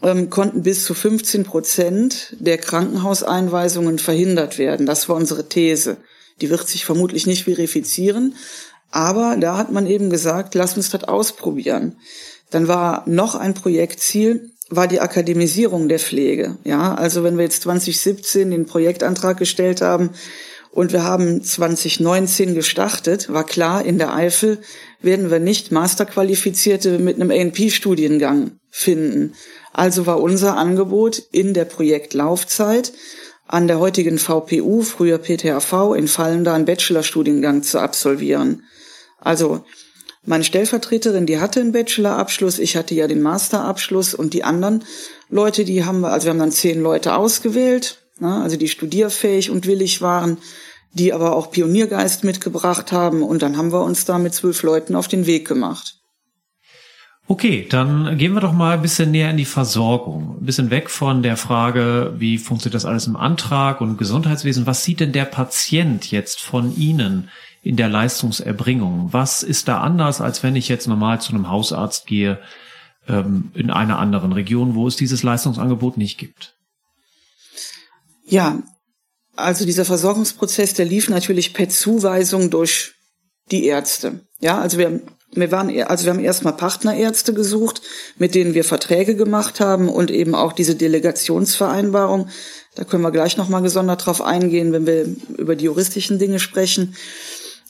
ähm, 0.03 0.29
konnten 0.29 0.63
bis 0.63 0.83
zu 0.83 0.93
15 0.93 1.43
Prozent 1.45 2.35
der 2.39 2.57
Krankenhauseinweisungen 2.57 3.97
verhindert 3.97 4.57
werden. 4.57 4.85
Das 4.85 5.07
war 5.07 5.15
unsere 5.15 5.47
These. 5.47 5.97
Die 6.41 6.49
wird 6.49 6.67
sich 6.67 6.85
vermutlich 6.85 7.27
nicht 7.27 7.45
verifizieren. 7.45 8.35
Aber 8.91 9.37
da 9.39 9.57
hat 9.57 9.71
man 9.71 9.87
eben 9.87 10.09
gesagt, 10.09 10.53
lass 10.53 10.75
uns 10.75 10.89
das 10.89 11.05
ausprobieren. 11.05 11.95
Dann 12.49 12.67
war 12.67 13.03
noch 13.07 13.35
ein 13.35 13.53
Projektziel, 13.53 14.50
war 14.71 14.87
die 14.87 15.01
Akademisierung 15.01 15.89
der 15.89 15.99
Pflege. 15.99 16.57
Ja, 16.63 16.95
also 16.95 17.23
wenn 17.23 17.37
wir 17.37 17.43
jetzt 17.43 17.63
2017 17.63 18.49
den 18.51 18.65
Projektantrag 18.65 19.37
gestellt 19.37 19.81
haben 19.81 20.11
und 20.71 20.93
wir 20.93 21.03
haben 21.03 21.43
2019 21.43 22.55
gestartet, 22.55 23.31
war 23.31 23.45
klar, 23.45 23.85
in 23.85 23.97
der 23.97 24.13
Eifel 24.13 24.59
werden 25.01 25.29
wir 25.29 25.39
nicht 25.39 25.71
Masterqualifizierte 25.71 26.97
mit 26.97 27.15
einem 27.15 27.31
ANP-Studiengang 27.31 28.51
finden. 28.69 29.33
Also 29.73 30.05
war 30.05 30.21
unser 30.21 30.57
Angebot 30.57 31.21
in 31.31 31.53
der 31.53 31.65
Projektlaufzeit 31.65 32.93
an 33.47 33.67
der 33.67 33.79
heutigen 33.79 34.17
VPU, 34.17 34.81
früher 34.81 35.17
PTHV, 35.17 35.93
in 35.97 36.07
Fallen 36.07 36.45
da 36.45 36.53
einen 36.53 36.65
Bachelorstudiengang 36.65 37.63
zu 37.63 37.79
absolvieren. 37.79 38.63
Also 39.19 39.65
meine 40.25 40.43
Stellvertreterin, 40.43 41.25
die 41.25 41.39
hatte 41.39 41.59
einen 41.59 41.71
Bachelorabschluss, 41.71 42.59
ich 42.59 42.75
hatte 42.75 42.93
ja 42.93 43.07
den 43.07 43.21
Masterabschluss 43.21 44.13
und 44.13 44.33
die 44.33 44.43
anderen 44.43 44.83
Leute, 45.29 45.65
die 45.65 45.83
haben 45.83 46.01
wir, 46.01 46.11
also 46.11 46.25
wir 46.25 46.31
haben 46.31 46.39
dann 46.39 46.51
zehn 46.51 46.81
Leute 46.81 47.15
ausgewählt, 47.15 47.97
ne, 48.19 48.41
also 48.41 48.57
die 48.57 48.67
studierfähig 48.67 49.49
und 49.49 49.65
willig 49.65 50.01
waren, 50.01 50.37
die 50.93 51.13
aber 51.13 51.35
auch 51.35 51.51
Pioniergeist 51.51 52.23
mitgebracht 52.23 52.91
haben 52.91 53.23
und 53.23 53.41
dann 53.41 53.57
haben 53.57 53.71
wir 53.71 53.83
uns 53.83 54.05
da 54.05 54.19
mit 54.19 54.33
zwölf 54.33 54.61
Leuten 54.61 54.95
auf 54.95 55.07
den 55.07 55.25
Weg 55.25 55.47
gemacht. 55.47 55.95
Okay, 57.27 57.65
dann 57.69 58.17
gehen 58.17 58.33
wir 58.33 58.41
doch 58.41 58.51
mal 58.51 58.73
ein 58.73 58.81
bisschen 58.81 59.11
näher 59.11 59.29
in 59.29 59.37
die 59.37 59.45
Versorgung. 59.45 60.37
Ein 60.41 60.45
bisschen 60.45 60.69
weg 60.69 60.89
von 60.89 61.23
der 61.23 61.37
Frage, 61.37 62.13
wie 62.17 62.37
funktioniert 62.37 62.75
das 62.75 62.83
alles 62.83 63.07
im 63.07 63.15
Antrag 63.15 63.79
und 63.79 63.91
im 63.91 63.97
Gesundheitswesen. 63.97 64.65
Was 64.65 64.83
sieht 64.83 64.99
denn 64.99 65.13
der 65.13 65.23
Patient 65.23 66.11
jetzt 66.11 66.41
von 66.41 66.75
Ihnen 66.75 67.29
in 67.61 67.75
der 67.75 67.89
Leistungserbringung? 67.89 69.13
Was 69.13 69.43
ist 69.43 69.67
da 69.67 69.81
anders, 69.81 70.21
als 70.21 70.43
wenn 70.43 70.55
ich 70.55 70.67
jetzt 70.67 70.87
normal 70.87 71.21
zu 71.21 71.33
einem 71.33 71.49
Hausarzt 71.49 72.07
gehe 72.07 72.39
ähm, 73.07 73.51
in 73.53 73.69
einer 73.69 73.99
anderen 73.99 74.33
Region, 74.33 74.75
wo 74.75 74.87
es 74.87 74.95
dieses 74.95 75.23
Leistungsangebot 75.23 75.97
nicht 75.97 76.17
gibt? 76.17 76.55
Ja, 78.25 78.63
also 79.35 79.65
dieser 79.65 79.85
Versorgungsprozess, 79.85 80.73
der 80.73 80.85
lief 80.85 81.09
natürlich 81.09 81.53
per 81.53 81.69
Zuweisung 81.69 82.49
durch 82.49 82.93
die 83.51 83.65
Ärzte. 83.65 84.21
Ja, 84.39 84.59
also 84.59 84.77
wir 84.77 85.01
wir 85.33 85.51
waren, 85.51 85.69
also 85.83 86.05
wir 86.05 86.13
haben 86.13 86.19
erstmal 86.19 86.57
Partnerärzte 86.57 87.33
gesucht, 87.33 87.81
mit 88.17 88.35
denen 88.35 88.53
wir 88.53 88.63
Verträge 88.65 89.15
gemacht 89.15 89.59
haben 89.59 89.87
und 89.87 90.11
eben 90.11 90.35
auch 90.35 90.51
diese 90.51 90.75
Delegationsvereinbarung. 90.75 92.27
Da 92.75 92.83
können 92.83 93.03
wir 93.03 93.11
gleich 93.11 93.37
nochmal 93.37 93.61
gesondert 93.61 94.05
drauf 94.05 94.21
eingehen, 94.21 94.73
wenn 94.73 94.85
wir 94.85 95.05
über 95.37 95.55
die 95.55 95.65
juristischen 95.65 96.19
Dinge 96.19 96.39
sprechen. 96.39 96.95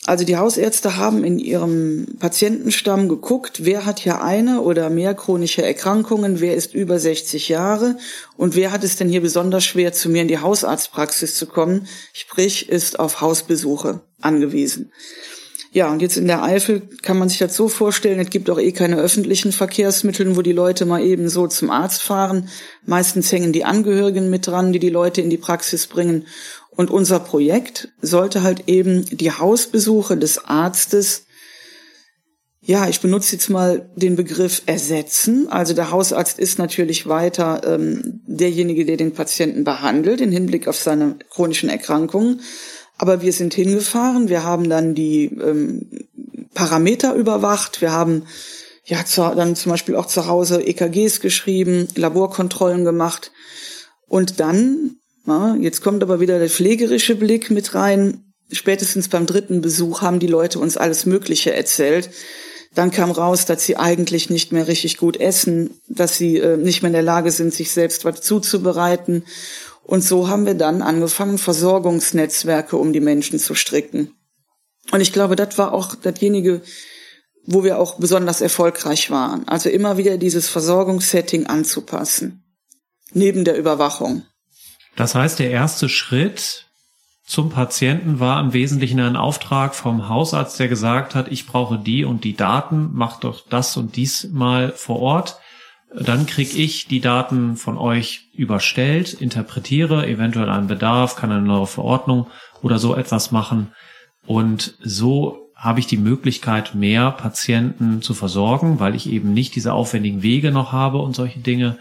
Also 0.08 0.26
die 0.26 0.36
Hausärzte 0.36 0.98
haben 0.98 1.24
in 1.24 1.38
ihrem 1.38 2.08
Patientenstamm 2.18 3.08
geguckt, 3.08 3.66
wer 3.66 3.86
hat 3.86 4.00
hier 4.00 4.24
eine 4.24 4.62
oder 4.62 4.90
mehr 4.90 5.14
chronische 5.14 5.62
Erkrankungen, 5.62 6.40
wer 6.40 6.56
ist 6.56 6.74
über 6.74 6.98
60 6.98 7.50
Jahre 7.50 7.98
und 8.36 8.56
wer 8.56 8.72
hat 8.72 8.84
es 8.84 8.96
denn 8.96 9.10
hier 9.10 9.22
besonders 9.22 9.64
schwer, 9.64 9.94
zu 9.94 10.10
mir 10.10 10.24
in 10.24 10.28
die 10.28 10.40
Hausarztpraxis 10.40 11.36
zu 11.36 11.46
kommen, 11.46 11.88
sprich 12.14 12.68
ist 12.68 13.00
auf 13.00 13.22
Hausbesuche 13.22 14.02
angewiesen. 14.20 14.92
Ja, 15.74 15.90
und 15.90 16.02
jetzt 16.02 16.18
in 16.18 16.28
der 16.28 16.44
Eifel 16.44 16.82
kann 17.02 17.18
man 17.18 17.30
sich 17.30 17.38
das 17.38 17.56
so 17.56 17.70
vorstellen, 17.70 18.20
es 18.20 18.30
gibt 18.30 18.50
auch 18.50 18.60
eh 18.60 18.74
keine 18.74 18.98
öffentlichen 18.98 19.54
Verkehrsmittel, 19.54 20.36
wo 20.36 20.42
die 20.42 20.52
Leute 20.52 20.86
mal 20.86 21.02
eben 21.02 21.30
so 21.30 21.48
zum 21.48 21.70
Arzt 21.70 22.02
fahren. 22.02 22.50
Meistens 22.86 23.32
hängen 23.32 23.54
die 23.54 23.64
Angehörigen 23.64 24.30
mit 24.30 24.48
dran, 24.48 24.74
die 24.74 24.80
die 24.80 24.90
Leute 24.90 25.22
in 25.22 25.30
die 25.30 25.38
Praxis 25.38 25.88
bringen. 25.88 26.26
Und 26.72 26.90
unser 26.90 27.20
Projekt 27.20 27.90
sollte 28.02 28.44
halt 28.44 28.68
eben 28.68 29.06
die 29.06 29.32
Hausbesuche 29.32 30.18
des 30.18 30.46
Arztes 30.46 31.26
ja, 32.64 32.88
ich 32.88 33.02
benutze 33.02 33.36
jetzt 33.36 33.50
mal 33.50 33.90
den 33.96 34.16
Begriff 34.16 34.62
ersetzen. 34.68 35.48
Also 35.50 35.74
der 35.74 35.90
Hausarzt 35.90 36.38
ist 36.38 36.60
natürlich 36.60 37.08
weiter 37.08 37.62
ähm, 37.66 38.22
derjenige, 38.28 38.86
der 38.86 38.98
den 38.98 39.14
Patienten 39.14 39.64
behandelt, 39.64 40.22
im 40.22 40.32
Hinblick 40.32 40.68
auf 40.68 40.78
seine 40.78 41.18
chronischen 41.32 41.70
Erkrankungen. 41.70 42.42
Aber 43.00 43.24
wir 43.24 43.34
sind 43.34 43.56
hingefahren, 43.56 44.30
wir 44.30 44.44
haben 44.44 44.70
dann 44.70 44.94
die 44.94 45.26
ähm, 45.26 45.90
Parameter 46.54 47.16
überwacht, 47.16 47.82
wir 47.82 47.94
haben 47.94 48.28
ja 48.86 49.04
zu, 49.06 49.22
dann 49.36 49.56
zum 49.56 49.72
Beispiel 49.72 49.96
auch 49.96 50.06
zu 50.06 50.28
Hause 50.28 50.62
EKGs 50.62 51.20
geschrieben, 51.20 51.88
Laborkontrollen 51.96 52.86
gemacht. 52.86 53.32
Und 54.08 54.40
dann 54.40 54.98
jetzt 55.60 55.82
kommt 55.82 56.04
aber 56.04 56.20
wieder 56.20 56.40
der 56.40 56.50
pflegerische 56.50 57.16
Blick 57.16 57.52
mit 57.52 57.76
rein. 57.76 58.34
Spätestens 58.52 59.08
beim 59.08 59.26
dritten 59.26 59.62
Besuch 59.62 60.02
haben 60.02 60.20
die 60.20 60.28
Leute 60.28 60.60
uns 60.60 60.78
alles 60.78 61.06
Mögliche 61.06 61.54
erzählt. 61.54 62.10
Dann 62.74 62.92
kam 62.92 63.12
raus, 63.12 63.46
dass 63.46 63.66
sie 63.66 63.78
eigentlich 63.78 64.30
nicht 64.30 64.52
mehr 64.52 64.68
richtig 64.68 64.98
gut 64.98 65.18
essen, 65.18 65.82
dass 65.88 66.18
sie 66.18 66.38
äh, 66.38 66.58
nicht 66.58 66.82
mehr 66.82 66.90
in 66.90 66.94
der 66.94 67.02
Lage 67.02 67.32
sind, 67.32 67.54
sich 67.54 67.72
selbst 67.72 68.06
was 68.06 68.22
zuzubereiten. 68.22 69.26
Und 69.84 70.04
so 70.04 70.30
haben 70.30 70.46
wir 70.46 70.54
dann 70.54 70.82
angefangen, 70.82 71.38
Versorgungsnetzwerke 71.38 72.78
um 72.78 72.94
die 72.94 73.02
Menschen 73.02 73.40
zu 73.40 73.56
stricken. 73.56 74.14
Und 74.92 75.02
ich 75.02 75.12
glaube, 75.12 75.36
das 75.36 75.58
war 75.58 75.74
auch 75.74 75.96
dasjenige, 75.96 76.62
wo 77.46 77.64
wir 77.64 77.78
auch 77.78 77.96
besonders 78.00 78.42
erfolgreich 78.42 79.12
waren. 79.12 79.48
Also 79.48 79.70
immer 79.70 79.98
wieder 79.98 80.18
dieses 80.18 80.48
Versorgungssetting 80.48 81.48
anzupassen. 81.48 82.44
Neben 83.14 83.44
der 83.44 83.58
Überwachung. 83.58 84.24
Das 84.96 85.16
heißt, 85.16 85.40
der 85.40 85.52
erste 85.52 85.90
Schritt 85.90 86.68
zum 87.26 87.50
Patienten 87.50 88.20
war 88.20 88.42
im 88.42 88.52
Wesentlichen 88.52 89.00
ein 89.00 89.16
Auftrag 89.16 89.74
vom 89.74 90.10
Hausarzt, 90.10 90.60
der 90.60 90.68
gesagt 90.68 91.16
hat, 91.16 91.32
ich 91.32 91.48
brauche 91.48 91.80
die 91.80 92.04
und 92.04 92.24
die 92.26 92.36
Daten, 92.36 92.90
mach 92.94 93.20
doch 93.22 93.48
das 93.50 93.78
und 93.78 93.96
dies 93.96 94.30
mal 94.32 94.74
vor 94.74 95.00
Ort. 95.00 95.38
Dann 95.96 96.26
krieg 96.26 96.58
ich 96.58 96.88
die 96.88 97.00
Daten 97.00 97.56
von 97.56 97.78
euch 97.78 98.30
überstellt, 98.34 99.14
interpretiere 99.14 100.08
eventuell 100.08 100.50
einen 100.50 100.68
Bedarf, 100.68 101.16
kann 101.16 101.32
eine 101.32 101.42
neue 101.42 101.68
Verordnung 101.68 102.28
oder 102.62 102.80
so 102.80 102.96
etwas 102.96 103.32
machen. 103.32 103.74
Und 104.26 104.76
so 104.82 105.52
habe 105.56 105.80
ich 105.80 105.88
die 105.88 105.98
Möglichkeit, 105.98 106.76
mehr 106.76 107.12
Patienten 107.12 108.02
zu 108.02 108.14
versorgen, 108.14 108.80
weil 108.80 108.96
ich 108.96 109.10
eben 109.10 109.34
nicht 109.34 109.56
diese 109.56 109.74
aufwendigen 109.74 110.24
Wege 110.24 110.52
noch 110.52 110.72
habe 110.72 110.98
und 110.98 111.16
solche 111.16 111.40
Dinge 111.40 111.78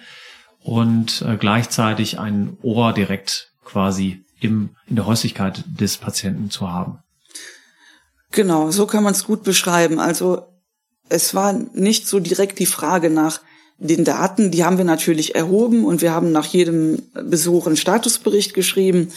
und 0.63 1.23
äh, 1.23 1.37
gleichzeitig 1.37 2.19
ein 2.19 2.57
Ohr 2.63 2.93
direkt 2.93 3.53
quasi 3.65 4.25
im, 4.41 4.71
in 4.87 4.97
der 4.97 5.07
Häuslichkeit 5.07 5.65
des 5.67 5.97
Patienten 5.97 6.51
zu 6.51 6.71
haben. 6.71 6.99
Genau, 8.33 8.71
so 8.71 8.87
kann 8.87 9.03
man 9.03 9.13
es 9.13 9.25
gut 9.25 9.43
beschreiben. 9.43 9.99
Also 9.99 10.47
es 11.09 11.35
war 11.35 11.53
nicht 11.53 12.07
so 12.07 12.21
direkt 12.21 12.59
die 12.59 12.67
Frage 12.67 13.11
nach 13.11 13.41
den 13.79 14.05
Daten, 14.05 14.51
die 14.51 14.65
haben 14.65 14.79
wir 14.79 14.85
natürlich 14.85 15.35
erhoben 15.35 15.85
und 15.85 16.03
wir 16.03 16.13
haben 16.13 16.33
nach 16.33 16.47
jedem 16.47 17.03
Besuch 17.15 17.67
einen 17.67 17.77
Statusbericht 17.77 18.55
geschrieben. 18.55 19.11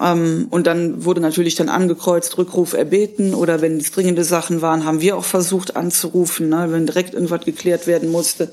Ähm, 0.00 0.46
und 0.50 0.66
dann 0.66 1.04
wurde 1.04 1.20
natürlich 1.20 1.54
dann 1.54 1.68
angekreuzt, 1.68 2.38
Rückruf 2.38 2.72
erbeten 2.72 3.34
oder 3.34 3.60
wenn 3.60 3.76
es 3.76 3.90
dringende 3.90 4.24
Sachen 4.24 4.62
waren, 4.62 4.84
haben 4.84 5.00
wir 5.00 5.16
auch 5.16 5.24
versucht 5.24 5.76
anzurufen, 5.76 6.48
ne, 6.48 6.68
wenn 6.70 6.86
direkt 6.86 7.14
irgendwas 7.14 7.44
geklärt 7.44 7.86
werden 7.86 8.10
musste. 8.10 8.52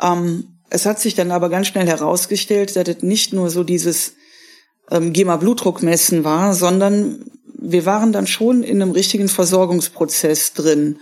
Ähm, 0.00 0.55
es 0.70 0.86
hat 0.86 1.00
sich 1.00 1.14
dann 1.14 1.30
aber 1.30 1.48
ganz 1.48 1.68
schnell 1.68 1.86
herausgestellt, 1.86 2.74
dass 2.76 2.88
es 2.88 3.02
nicht 3.02 3.32
nur 3.32 3.50
so 3.50 3.64
dieses 3.64 4.14
ähm, 4.90 5.12
Geh 5.12 5.24
mal 5.24 5.40
war, 6.24 6.54
sondern 6.54 7.24
wir 7.58 7.86
waren 7.86 8.12
dann 8.12 8.26
schon 8.26 8.62
in 8.62 8.82
einem 8.82 8.92
richtigen 8.92 9.28
Versorgungsprozess 9.28 10.52
drin. 10.52 10.98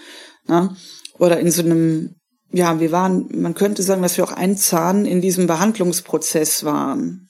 Ne? 0.46 0.74
Oder 1.18 1.40
in 1.40 1.50
so 1.50 1.62
einem, 1.62 2.14
ja, 2.52 2.80
wir 2.80 2.92
waren, 2.92 3.28
man 3.34 3.54
könnte 3.54 3.82
sagen, 3.82 4.02
dass 4.02 4.16
wir 4.16 4.24
auch 4.24 4.32
ein 4.32 4.56
Zahn 4.56 5.04
in 5.04 5.20
diesem 5.20 5.46
Behandlungsprozess 5.46 6.64
waren. 6.64 7.28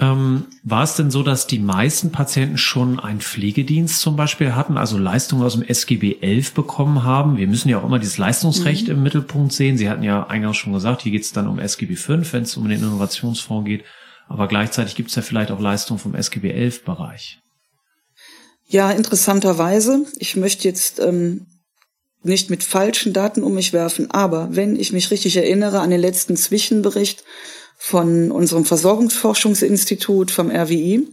Ähm, 0.00 0.46
war 0.62 0.82
es 0.82 0.96
denn 0.96 1.10
so, 1.10 1.22
dass 1.22 1.46
die 1.46 1.58
meisten 1.58 2.10
Patienten 2.10 2.56
schon 2.56 2.98
einen 2.98 3.20
Pflegedienst 3.20 4.00
zum 4.00 4.16
Beispiel 4.16 4.54
hatten, 4.54 4.78
also 4.78 4.96
Leistungen 4.96 5.42
aus 5.42 5.52
dem 5.52 5.62
SGB 5.62 6.16
11 6.22 6.54
bekommen 6.54 7.04
haben? 7.04 7.36
Wir 7.36 7.46
müssen 7.46 7.68
ja 7.68 7.78
auch 7.78 7.84
immer 7.84 7.98
dieses 7.98 8.16
Leistungsrecht 8.16 8.86
mhm. 8.88 8.94
im 8.94 9.02
Mittelpunkt 9.02 9.52
sehen. 9.52 9.76
Sie 9.76 9.90
hatten 9.90 10.02
ja 10.02 10.26
eingangs 10.26 10.56
schon 10.56 10.72
gesagt, 10.72 11.02
hier 11.02 11.12
geht 11.12 11.22
es 11.22 11.32
dann 11.32 11.46
um 11.46 11.58
SGB 11.58 11.96
5, 11.96 12.32
wenn 12.32 12.44
es 12.44 12.56
um 12.56 12.66
den 12.66 12.78
Innovationsfonds 12.78 13.66
geht. 13.66 13.84
Aber 14.26 14.48
gleichzeitig 14.48 14.94
gibt 14.94 15.10
es 15.10 15.16
ja 15.16 15.22
vielleicht 15.22 15.50
auch 15.50 15.60
Leistungen 15.60 16.00
vom 16.00 16.14
SGB 16.14 16.50
11 16.50 16.84
Bereich. 16.84 17.38
Ja, 18.68 18.90
interessanterweise. 18.92 20.06
Ich 20.18 20.34
möchte 20.36 20.66
jetzt 20.66 20.98
ähm, 20.98 21.46
nicht 22.22 22.48
mit 22.48 22.64
falschen 22.64 23.12
Daten 23.12 23.42
um 23.42 23.54
mich 23.54 23.74
werfen, 23.74 24.10
aber 24.10 24.48
wenn 24.52 24.76
ich 24.76 24.92
mich 24.92 25.10
richtig 25.10 25.36
erinnere 25.36 25.80
an 25.80 25.90
den 25.90 26.00
letzten 26.00 26.36
Zwischenbericht 26.36 27.24
von 27.82 28.30
unserem 28.30 28.66
Versorgungsforschungsinstitut 28.66 30.30
vom 30.30 30.50
RWI. 30.50 31.08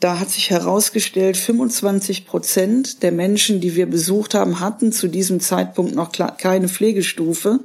Da 0.00 0.18
hat 0.18 0.30
sich 0.30 0.48
herausgestellt, 0.48 1.36
25 1.36 2.26
Prozent 2.26 3.02
der 3.02 3.12
Menschen, 3.12 3.60
die 3.60 3.76
wir 3.76 3.84
besucht 3.84 4.32
haben, 4.32 4.60
hatten 4.60 4.92
zu 4.92 5.08
diesem 5.08 5.40
Zeitpunkt 5.40 5.94
noch 5.94 6.10
keine 6.38 6.70
Pflegestufe. 6.70 7.60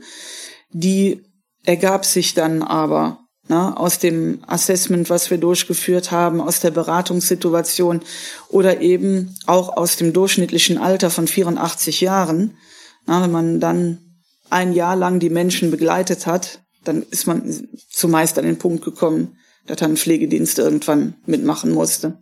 Die 0.74 1.24
ergab 1.64 2.04
sich 2.04 2.34
dann 2.34 2.62
aber 2.62 3.20
na, 3.48 3.70
ne, 3.70 3.78
aus 3.78 4.00
dem 4.00 4.44
Assessment, 4.48 5.10
was 5.10 5.32
wir 5.32 5.38
durchgeführt 5.38 6.12
haben, 6.12 6.42
aus 6.42 6.60
der 6.60 6.72
Beratungssituation 6.72 8.02
oder 8.50 8.82
eben 8.82 9.34
auch 9.46 9.78
aus 9.78 9.96
dem 9.96 10.12
durchschnittlichen 10.12 10.78
Alter 10.78 11.10
von 11.10 11.26
84 11.26 12.02
Jahren. 12.02 12.58
Na, 13.06 13.24
wenn 13.24 13.32
man 13.32 13.60
dann 13.62 14.20
ein 14.50 14.74
Jahr 14.74 14.98
lang 14.98 15.20
die 15.20 15.30
Menschen 15.30 15.72
begleitet 15.72 16.26
hat, 16.26 16.62
dann 16.84 17.04
ist 17.04 17.28
man 17.28 17.44
zumeist 17.90 18.38
an 18.38 18.46
den 18.46 18.58
Punkt 18.58 18.84
gekommen, 18.84 19.38
dass 19.66 19.82
einen 19.82 19.98
Pflegedienst 19.98 20.60
irgendwann 20.60 21.16
mitmachen 21.25 21.72
musste. 21.72 22.18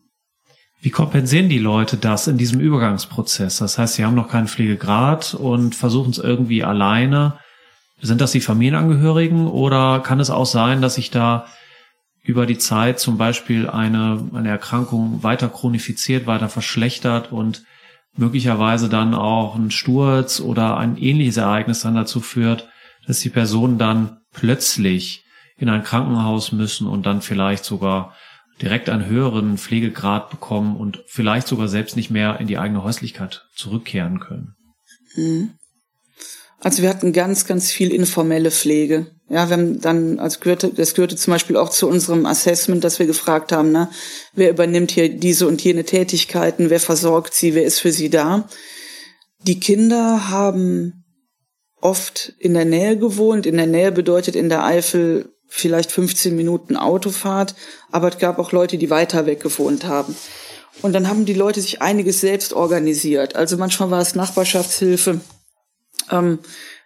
Wie 0.81 0.89
kompensieren 0.89 1.49
die 1.49 1.59
Leute 1.59 1.97
das 1.97 2.27
in 2.27 2.37
diesem 2.37 2.59
Übergangsprozess? 2.59 3.57
Das 3.57 3.77
heißt, 3.77 3.95
sie 3.95 4.05
haben 4.05 4.15
noch 4.15 4.29
keinen 4.29 4.47
Pflegegrad 4.47 5.35
und 5.35 5.75
versuchen 5.75 6.09
es 6.11 6.17
irgendwie 6.17 6.63
alleine. 6.63 7.37
Sind 8.01 8.19
das 8.19 8.31
die 8.31 8.41
Familienangehörigen 8.41 9.47
oder 9.47 9.99
kann 9.99 10.19
es 10.19 10.31
auch 10.31 10.47
sein, 10.47 10.81
dass 10.81 10.95
sich 10.95 11.11
da 11.11 11.45
über 12.23 12.47
die 12.47 12.57
Zeit 12.57 12.99
zum 12.99 13.17
Beispiel 13.17 13.69
eine, 13.69 14.27
eine 14.33 14.49
Erkrankung 14.49 15.21
weiter 15.21 15.49
chronifiziert, 15.49 16.25
weiter 16.25 16.49
verschlechtert 16.49 17.31
und 17.31 17.63
möglicherweise 18.15 18.89
dann 18.89 19.13
auch 19.13 19.55
ein 19.55 19.69
Sturz 19.69 20.39
oder 20.39 20.77
ein 20.77 20.97
ähnliches 20.97 21.37
Ereignis 21.37 21.81
dann 21.81 21.95
dazu 21.95 22.21
führt, 22.21 22.69
dass 23.05 23.19
die 23.19 23.29
Person 23.29 23.77
dann 23.77 24.20
plötzlich 24.33 25.23
in 25.57 25.69
ein 25.69 25.83
Krankenhaus 25.83 26.51
müssen 26.51 26.87
und 26.87 27.05
dann 27.05 27.21
vielleicht 27.21 27.65
sogar 27.65 28.15
direkt 28.61 28.89
einen 28.89 29.05
höheren 29.05 29.57
Pflegegrad 29.57 30.29
bekommen 30.29 30.75
und 30.75 31.03
vielleicht 31.07 31.47
sogar 31.47 31.67
selbst 31.67 31.95
nicht 31.95 32.11
mehr 32.11 32.39
in 32.39 32.47
die 32.47 32.57
eigene 32.57 32.83
Häuslichkeit 32.83 33.47
zurückkehren 33.55 34.19
können. 34.19 34.55
Mhm. 35.15 35.51
Also 36.63 36.83
wir 36.83 36.89
hatten 36.89 37.11
ganz, 37.11 37.45
ganz 37.45 37.71
viel 37.71 37.91
informelle 37.91 38.51
Pflege. 38.51 39.07
Ja, 39.29 39.49
wir 39.49 39.57
haben 39.57 39.81
dann, 39.81 40.19
also 40.19 40.39
gehörte, 40.39 40.69
das 40.69 40.93
gehörte 40.93 41.15
zum 41.15 41.31
Beispiel 41.31 41.57
auch 41.57 41.69
zu 41.69 41.87
unserem 41.87 42.27
Assessment, 42.27 42.83
dass 42.83 42.99
wir 42.99 43.07
gefragt 43.07 43.51
haben, 43.51 43.71
ne, 43.71 43.89
wer 44.33 44.51
übernimmt 44.51 44.91
hier 44.91 45.09
diese 45.09 45.47
und 45.47 45.63
jene 45.63 45.85
Tätigkeiten, 45.85 46.69
wer 46.69 46.79
versorgt 46.79 47.33
sie, 47.33 47.55
wer 47.55 47.63
ist 47.63 47.79
für 47.79 47.91
sie 47.91 48.11
da. 48.11 48.47
Die 49.47 49.59
Kinder 49.59 50.29
haben 50.29 51.00
oft 51.81 52.33
in 52.37 52.53
der 52.53 52.65
Nähe 52.65 52.97
gewohnt. 52.97 53.45
In 53.45 53.57
der 53.57 53.67
Nähe 53.67 53.91
bedeutet 53.91 54.35
in 54.35 54.49
der 54.49 54.63
Eifel 54.63 55.33
vielleicht 55.47 55.91
15 55.91 56.35
Minuten 56.35 56.77
Autofahrt, 56.77 57.55
aber 57.91 58.07
es 58.07 58.17
gab 58.17 58.39
auch 58.39 58.53
Leute, 58.53 58.77
die 58.77 58.89
weiter 58.89 59.25
weg 59.25 59.41
gewohnt 59.41 59.85
haben. 59.85 60.15
Und 60.81 60.93
dann 60.93 61.09
haben 61.09 61.25
die 61.25 61.33
Leute 61.33 61.59
sich 61.59 61.81
einiges 61.81 62.21
selbst 62.21 62.53
organisiert. 62.53 63.35
Also 63.35 63.57
manchmal 63.57 63.91
war 63.91 63.99
es 63.99 64.15
Nachbarschaftshilfe. 64.15 65.19
Ähm, 66.09 66.39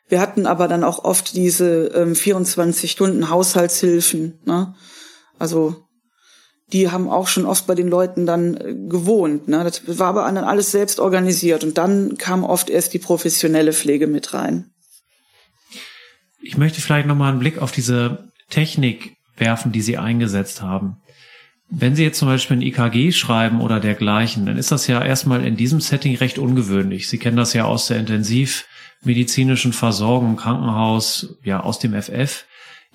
wir 0.08 0.20
hatten 0.20 0.48
aber 0.48 0.68
dann 0.68 0.84
auch 0.84 1.04
oft 1.04 1.36
diese 1.36 1.88
ähm, 1.96 2.16
24 2.16 2.92
Stunden 2.92 3.30
Haushaltshilfen. 3.30 4.40
Ne? 4.46 4.74
Also 5.38 5.86
die 6.74 6.90
haben 6.90 7.10
auch 7.10 7.28
schon 7.28 7.46
oft 7.46 7.68
bei 7.68 7.76
den 7.76 7.88
Leuten 7.88 8.26
dann 8.26 8.58
äh, 8.58 8.74
gewohnt. 8.74 9.48
Ne? 9.48 9.64
Das 9.64 10.00
war 10.00 10.08
aber 10.08 10.24
dann 10.24 10.38
alles 10.38 10.72
selbst 10.72 11.00
organisiert 11.00 11.64
und 11.64 11.78
dann 11.78 12.18
kam 12.18 12.44
oft 12.44 12.70
erst 12.70 12.94
die 12.94 13.00
professionelle 13.00 13.74
Pflege 13.74 14.08
mit 14.08 14.34
rein. 14.34 14.72
Ich 16.46 16.58
möchte 16.58 16.80
vielleicht 16.80 17.08
nochmal 17.08 17.32
einen 17.32 17.40
Blick 17.40 17.58
auf 17.58 17.72
diese 17.72 18.30
Technik 18.52 19.16
werfen, 19.36 19.72
die 19.72 19.82
Sie 19.82 19.98
eingesetzt 19.98 20.62
haben. 20.62 20.98
Wenn 21.70 21.96
Sie 21.96 22.04
jetzt 22.04 22.20
zum 22.20 22.28
Beispiel 22.28 22.58
ein 22.58 22.62
IKG 22.62 23.12
schreiben 23.12 23.62
oder 23.62 23.80
dergleichen, 23.80 24.46
dann 24.46 24.56
ist 24.56 24.72
das 24.72 24.86
ja 24.86 25.04
erstmal 25.04 25.44
in 25.44 25.58
diesem 25.58 25.82
Setting 25.82 26.16
recht 26.16 26.38
ungewöhnlich. 26.38 27.10
Sie 27.10 27.18
kennen 27.18 27.36
das 27.36 27.54
ja 27.54 27.66
aus 27.66 27.88
der 27.88 27.98
intensivmedizinischen 27.98 29.74
Versorgung 29.74 30.32
im 30.32 30.36
Krankenhaus, 30.36 31.36
ja 31.44 31.62
aus 31.62 31.80
dem 31.80 32.00
FF. 32.00 32.46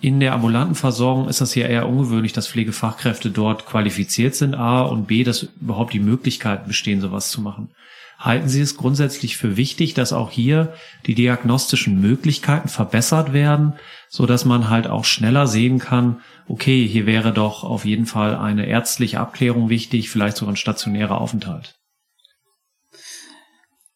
In 0.00 0.20
der 0.20 0.32
ambulanten 0.32 0.76
Versorgung 0.76 1.28
ist 1.28 1.40
das 1.40 1.56
ja 1.56 1.66
eher 1.66 1.88
ungewöhnlich, 1.88 2.32
dass 2.32 2.46
Pflegefachkräfte 2.46 3.30
dort 3.30 3.66
qualifiziert 3.66 4.36
sind, 4.36 4.54
A 4.54 4.82
und 4.82 5.08
B, 5.08 5.24
dass 5.24 5.48
überhaupt 5.60 5.92
die 5.92 5.98
Möglichkeiten 5.98 6.68
bestehen, 6.68 7.00
sowas 7.00 7.30
zu 7.30 7.40
machen. 7.40 7.70
Halten 8.20 8.50
Sie 8.50 8.60
es 8.60 8.76
grundsätzlich 8.76 9.38
für 9.38 9.56
wichtig, 9.56 9.94
dass 9.94 10.12
auch 10.12 10.30
hier 10.30 10.74
die 11.06 11.14
diagnostischen 11.14 12.02
Möglichkeiten 12.02 12.68
verbessert 12.68 13.32
werden, 13.32 13.72
so 14.10 14.26
dass 14.26 14.44
man 14.44 14.68
halt 14.68 14.86
auch 14.86 15.06
schneller 15.06 15.46
sehen 15.46 15.78
kann, 15.78 16.20
okay, 16.46 16.86
hier 16.86 17.06
wäre 17.06 17.32
doch 17.32 17.64
auf 17.64 17.86
jeden 17.86 18.04
Fall 18.04 18.36
eine 18.36 18.66
ärztliche 18.66 19.20
Abklärung 19.20 19.70
wichtig, 19.70 20.10
vielleicht 20.10 20.36
sogar 20.36 20.52
ein 20.52 20.58
stationärer 20.58 21.18
Aufenthalt? 21.18 21.80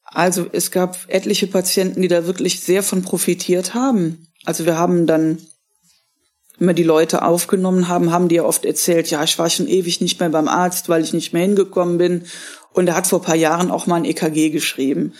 Also 0.04 0.46
es 0.50 0.70
gab 0.70 0.96
etliche 1.08 1.46
Patienten, 1.46 2.00
die 2.00 2.08
da 2.08 2.24
wirklich 2.26 2.60
sehr 2.60 2.82
von 2.82 3.02
profitiert 3.02 3.74
haben. 3.74 4.28
Also 4.46 4.64
wir 4.64 4.78
haben 4.78 5.06
dann 5.06 5.38
immer 6.58 6.72
die 6.72 6.82
Leute 6.84 7.22
aufgenommen 7.22 7.88
haben, 7.88 8.12
haben 8.12 8.28
die 8.28 8.36
ja 8.36 8.44
oft 8.44 8.64
erzählt, 8.64 9.10
ja, 9.10 9.22
ich 9.24 9.38
war 9.38 9.50
schon 9.50 9.66
ewig 9.66 10.00
nicht 10.00 10.20
mehr 10.20 10.28
beim 10.30 10.48
Arzt, 10.48 10.88
weil 10.88 11.02
ich 11.02 11.12
nicht 11.12 11.32
mehr 11.32 11.42
hingekommen 11.42 11.98
bin. 11.98 12.24
Und 12.74 12.88
er 12.88 12.96
hat 12.96 13.06
vor 13.06 13.22
paar 13.22 13.36
Jahren 13.36 13.70
auch 13.70 13.86
mal 13.86 13.96
ein 13.96 14.04
EKG 14.04 14.50
geschrieben. 14.50 15.14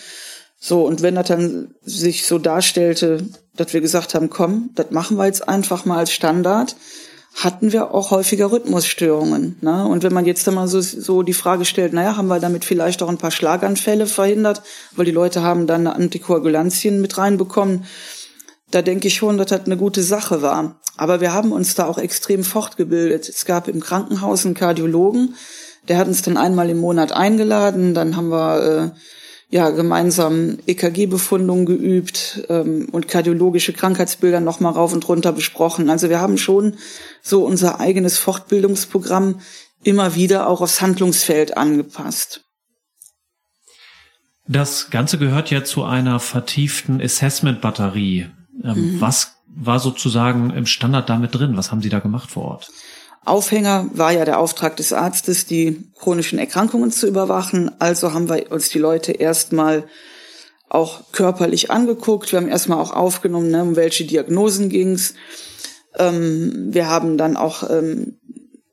So, 0.60 0.84
und 0.84 1.02
wenn 1.02 1.14
das 1.14 1.28
dann 1.28 1.74
sich 1.82 2.26
so 2.26 2.38
darstellte, 2.38 3.24
dass 3.56 3.72
wir 3.72 3.80
gesagt 3.80 4.14
haben, 4.14 4.28
komm, 4.28 4.70
das 4.74 4.90
machen 4.90 5.16
wir 5.16 5.26
jetzt 5.26 5.48
einfach 5.48 5.84
mal 5.84 5.98
als 5.98 6.12
Standard, 6.12 6.76
hatten 7.34 7.72
wir 7.72 7.92
auch 7.92 8.10
häufiger 8.10 8.52
Rhythmusstörungen. 8.52 9.56
Ne? 9.60 9.86
Und 9.86 10.02
wenn 10.02 10.12
man 10.12 10.24
jetzt 10.24 10.46
dann 10.46 10.54
mal 10.54 10.68
so, 10.68 10.80
so 10.80 11.22
die 11.22 11.32
Frage 11.32 11.64
stellt, 11.64 11.92
naja, 11.92 12.16
haben 12.16 12.28
wir 12.28 12.38
damit 12.38 12.64
vielleicht 12.64 13.02
auch 13.02 13.08
ein 13.08 13.18
paar 13.18 13.32
Schlaganfälle 13.32 14.06
verhindert, 14.06 14.62
weil 14.92 15.04
die 15.04 15.10
Leute 15.10 15.42
haben 15.42 15.66
dann 15.66 15.86
Antikoagulantien 15.86 17.00
mit 17.00 17.18
reinbekommen, 17.18 17.84
da 18.70 18.82
denke 18.82 19.08
ich 19.08 19.14
schon, 19.14 19.36
dass 19.38 19.48
das 19.48 19.66
eine 19.66 19.76
gute 19.76 20.02
Sache 20.02 20.42
war. 20.42 20.80
Aber 20.96 21.20
wir 21.20 21.32
haben 21.32 21.52
uns 21.52 21.74
da 21.74 21.86
auch 21.86 21.98
extrem 21.98 22.42
fortgebildet. 22.44 23.28
Es 23.28 23.44
gab 23.44 23.68
im 23.68 23.80
Krankenhaus 23.80 24.44
einen 24.44 24.54
Kardiologen, 24.54 25.34
der 25.88 25.98
hat 25.98 26.08
uns 26.08 26.22
dann 26.22 26.36
einmal 26.36 26.70
im 26.70 26.78
Monat 26.78 27.12
eingeladen. 27.12 27.94
Dann 27.94 28.16
haben 28.16 28.28
wir 28.28 28.92
äh, 28.94 28.98
ja 29.54 29.70
gemeinsam 29.70 30.58
EKG-Befundungen 30.66 31.66
geübt 31.66 32.44
ähm, 32.48 32.88
und 32.90 33.08
kardiologische 33.08 33.72
Krankheitsbilder 33.72 34.40
nochmal 34.40 34.72
rauf 34.72 34.92
und 34.92 35.06
runter 35.08 35.32
besprochen. 35.32 35.90
Also 35.90 36.08
wir 36.08 36.20
haben 36.20 36.38
schon 36.38 36.76
so 37.22 37.44
unser 37.44 37.80
eigenes 37.80 38.18
Fortbildungsprogramm 38.18 39.40
immer 39.82 40.14
wieder 40.14 40.48
auch 40.48 40.60
aufs 40.60 40.80
Handlungsfeld 40.80 41.56
angepasst. 41.56 42.42
Das 44.46 44.90
Ganze 44.90 45.18
gehört 45.18 45.50
ja 45.50 45.64
zu 45.64 45.84
einer 45.84 46.20
vertieften 46.20 47.00
Assessment-Batterie. 47.00 48.26
Ähm, 48.62 48.94
mhm. 48.94 49.00
Was 49.00 49.36
war 49.46 49.78
sozusagen 49.78 50.50
im 50.50 50.66
Standard 50.66 51.08
damit 51.08 51.34
drin? 51.34 51.56
Was 51.56 51.70
haben 51.70 51.80
Sie 51.80 51.88
da 51.88 52.00
gemacht 52.00 52.30
vor 52.30 52.44
Ort? 52.44 52.70
Aufhänger 53.24 53.88
war 53.92 54.12
ja 54.12 54.24
der 54.24 54.38
Auftrag 54.38 54.76
des 54.76 54.92
Arztes, 54.92 55.46
die 55.46 55.84
chronischen 55.98 56.38
Erkrankungen 56.38 56.90
zu 56.90 57.06
überwachen. 57.06 57.70
Also 57.78 58.12
haben 58.12 58.28
wir 58.28 58.52
uns 58.52 58.68
die 58.68 58.78
Leute 58.78 59.12
erstmal 59.12 59.84
auch 60.68 61.12
körperlich 61.12 61.70
angeguckt. 61.70 62.32
Wir 62.32 62.40
haben 62.40 62.48
erstmal 62.48 62.78
auch 62.78 62.92
aufgenommen, 62.92 63.50
ne, 63.50 63.62
um 63.62 63.76
welche 63.76 64.04
Diagnosen 64.04 64.68
ging's. 64.68 65.14
Ähm, 65.96 66.68
wir 66.70 66.88
haben 66.88 67.16
dann 67.16 67.36
auch 67.36 67.68
ähm, 67.70 68.18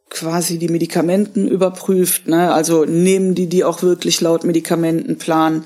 quasi 0.09 0.57
die 0.57 0.67
Medikamenten 0.67 1.47
überprüft. 1.47 2.27
Ne? 2.27 2.51
Also 2.53 2.85
nehmen 2.85 3.33
die 3.33 3.47
die 3.47 3.63
auch 3.63 3.81
wirklich 3.81 4.19
laut 4.21 4.43
Medikamentenplan? 4.43 5.63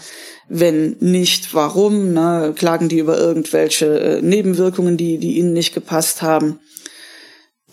Wenn 0.47 0.95
nicht, 0.99 1.53
warum? 1.55 2.13
Ne? 2.13 2.53
Klagen 2.55 2.88
die 2.88 2.99
über 2.99 3.17
irgendwelche 3.17 3.99
äh, 3.99 4.21
Nebenwirkungen, 4.21 4.95
die, 4.95 5.17
die 5.17 5.38
ihnen 5.38 5.53
nicht 5.53 5.73
gepasst 5.73 6.21
haben? 6.21 6.59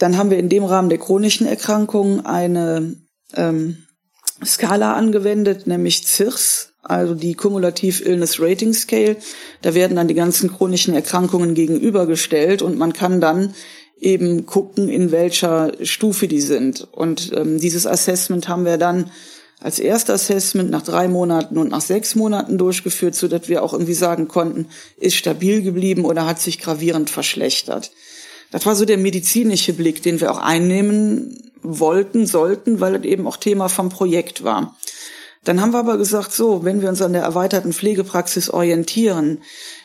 Dann 0.03 0.17
haben 0.17 0.31
wir 0.31 0.38
in 0.38 0.49
dem 0.49 0.65
Rahmen 0.65 0.88
der 0.88 0.99
chronischen 0.99 1.47
Erkrankungen 1.47 2.27
eine 2.27 2.97
ähm, 3.35 3.85
Skala 4.45 4.95
angewendet, 4.95 5.69
nämlich 5.69 6.05
CIRS, 6.09 6.73
also 6.83 7.15
die 7.15 7.35
Cumulative 7.35 8.03
Illness 8.03 8.41
Rating 8.41 8.75
Scale. 8.75 9.17
Da 9.61 9.75
werden 9.75 9.95
dann 9.95 10.09
die 10.09 10.15
ganzen 10.15 10.53
chronischen 10.53 10.93
Erkrankungen 10.93 11.55
gegenübergestellt 11.55 12.62
und 12.62 12.77
man 12.77 12.93
kann 12.93 13.21
dann 13.21 13.55
eben 13.97 14.45
gucken, 14.45 14.88
in 14.88 15.12
welcher 15.12 15.71
Stufe 15.83 16.27
die 16.27 16.41
sind. 16.41 16.88
Und 16.91 17.31
ähm, 17.37 17.61
dieses 17.61 17.87
Assessment 17.87 18.49
haben 18.49 18.65
wir 18.65 18.79
dann 18.79 19.09
als 19.61 19.79
erstes 19.79 20.17
Assessment 20.17 20.69
nach 20.69 20.83
drei 20.83 21.07
Monaten 21.07 21.59
und 21.59 21.71
nach 21.71 21.81
sechs 21.81 22.17
Monaten 22.17 22.59
durchgeführt, 22.59 23.15
so 23.15 23.29
dass 23.29 23.49
wir 23.49 23.62
auch 23.62 23.73
irgendwie 23.73 23.95
sagen 23.95 24.27
konnten, 24.27 24.67
ist 24.97 25.15
stabil 25.15 25.62
geblieben 25.62 26.05
oder 26.05 26.27
hat 26.27 26.41
sich 26.41 26.59
gravierend 26.59 27.09
verschlechtert. 27.09 27.93
Das 28.53 28.65
war 28.67 28.77
so 28.77 28.85
der 28.85 28.99
medizinische 28.99 29.73
Blick, 29.73 30.03
den 30.03 30.21
wir 30.21 30.31
auch 30.31 30.38
einnehmen 30.38 31.51
wollten, 31.62 32.27
sollten, 32.27 32.81
weil 32.81 32.95
es 32.95 33.05
eben 33.05 33.27
auch 33.27 33.37
Thema 33.37 33.69
vom 33.69 33.88
Projekt 33.88 34.45
war. 34.45 34.77
Dann 35.45 35.61
haben 35.61 35.73
wir 35.73 35.81
aber 35.81 35.99
gesagt, 35.99 36.33
so, 36.33 36.65
wenn 36.65 36.83
wir 36.83 36.88
uns 36.88 37.03
an 37.03 37.15
der 37.15 37.23
erweiterten 37.23 37.73
Pflegepraxis 37.73 38.51
orientieren, 38.51 39.43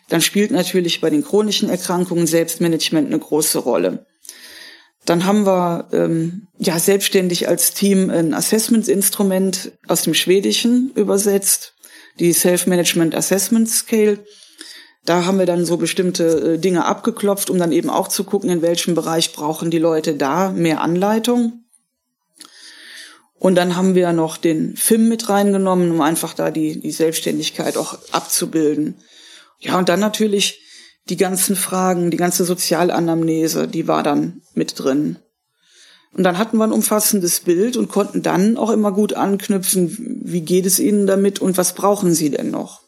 dann 0.09 0.21
spielt 0.21 0.51
natürlich 0.51 1.01
bei 1.01 1.09
den 1.09 1.23
chronischen 1.23 1.69
Erkrankungen 1.69 2.27
Selbstmanagement 2.27 3.07
eine 3.07 3.19
große 3.19 3.57
Rolle. 3.59 4.05
Dann 5.05 5.25
haben 5.25 5.45
wir 5.45 5.87
ähm, 5.93 6.47
ja 6.57 6.77
selbstständig 6.77 7.47
als 7.47 7.73
Team 7.73 8.09
ein 8.09 8.33
Assessment-Instrument 8.33 9.71
aus 9.87 10.03
dem 10.03 10.13
Schwedischen 10.13 10.91
übersetzt, 10.95 11.73
die 12.19 12.33
Self-Management 12.33 13.15
Assessment 13.15 13.69
Scale. 13.69 14.19
Da 15.07 15.23
haben 15.23 15.39
wir 15.39 15.45
dann 15.45 15.65
so 15.65 15.77
bestimmte 15.77 16.55
äh, 16.55 16.57
Dinge 16.57 16.83
abgeklopft, 16.83 17.49
um 17.49 17.57
dann 17.57 17.71
eben 17.71 17.89
auch 17.89 18.09
zu 18.09 18.25
gucken, 18.25 18.49
in 18.49 18.61
welchem 18.61 18.93
Bereich 18.93 19.31
brauchen 19.31 19.71
die 19.71 19.79
Leute 19.79 20.15
da 20.15 20.51
mehr 20.51 20.81
Anleitung. 20.81 21.63
Und 23.39 23.55
dann 23.55 23.77
haben 23.77 23.95
wir 23.95 24.11
noch 24.11 24.35
den 24.35 24.75
FIM 24.75 25.07
mit 25.07 25.29
reingenommen, 25.29 25.91
um 25.91 26.01
einfach 26.01 26.33
da 26.33 26.51
die, 26.51 26.81
die 26.81 26.91
Selbstständigkeit 26.91 27.77
auch 27.77 27.97
abzubilden. 28.11 28.95
Ja, 29.59 29.77
und 29.77 29.87
dann 29.87 30.01
natürlich 30.01 30.59
die 31.07 31.17
ganzen 31.17 31.55
Fragen, 31.55 32.11
die 32.11 32.17
ganze 32.17 32.43
Sozialanamnese, 32.43 33.69
die 33.69 33.87
war 33.87 34.03
dann 34.03 34.41
mit 34.55 34.77
drin. 34.77 35.19
Und 36.11 36.23
dann 36.23 36.37
hatten 36.37 36.57
wir 36.57 36.65
ein 36.65 36.73
umfassendes 36.73 37.39
Bild 37.39 37.77
und 37.77 37.87
konnten 37.87 38.23
dann 38.23 38.57
auch 38.57 38.71
immer 38.71 38.91
gut 38.91 39.13
anknüpfen, 39.13 40.21
wie 40.25 40.41
geht 40.41 40.65
es 40.65 40.79
Ihnen 40.79 41.07
damit 41.07 41.39
und 41.39 41.55
was 41.55 41.75
brauchen 41.75 42.13
Sie 42.13 42.29
denn 42.29 42.51
noch? 42.51 42.86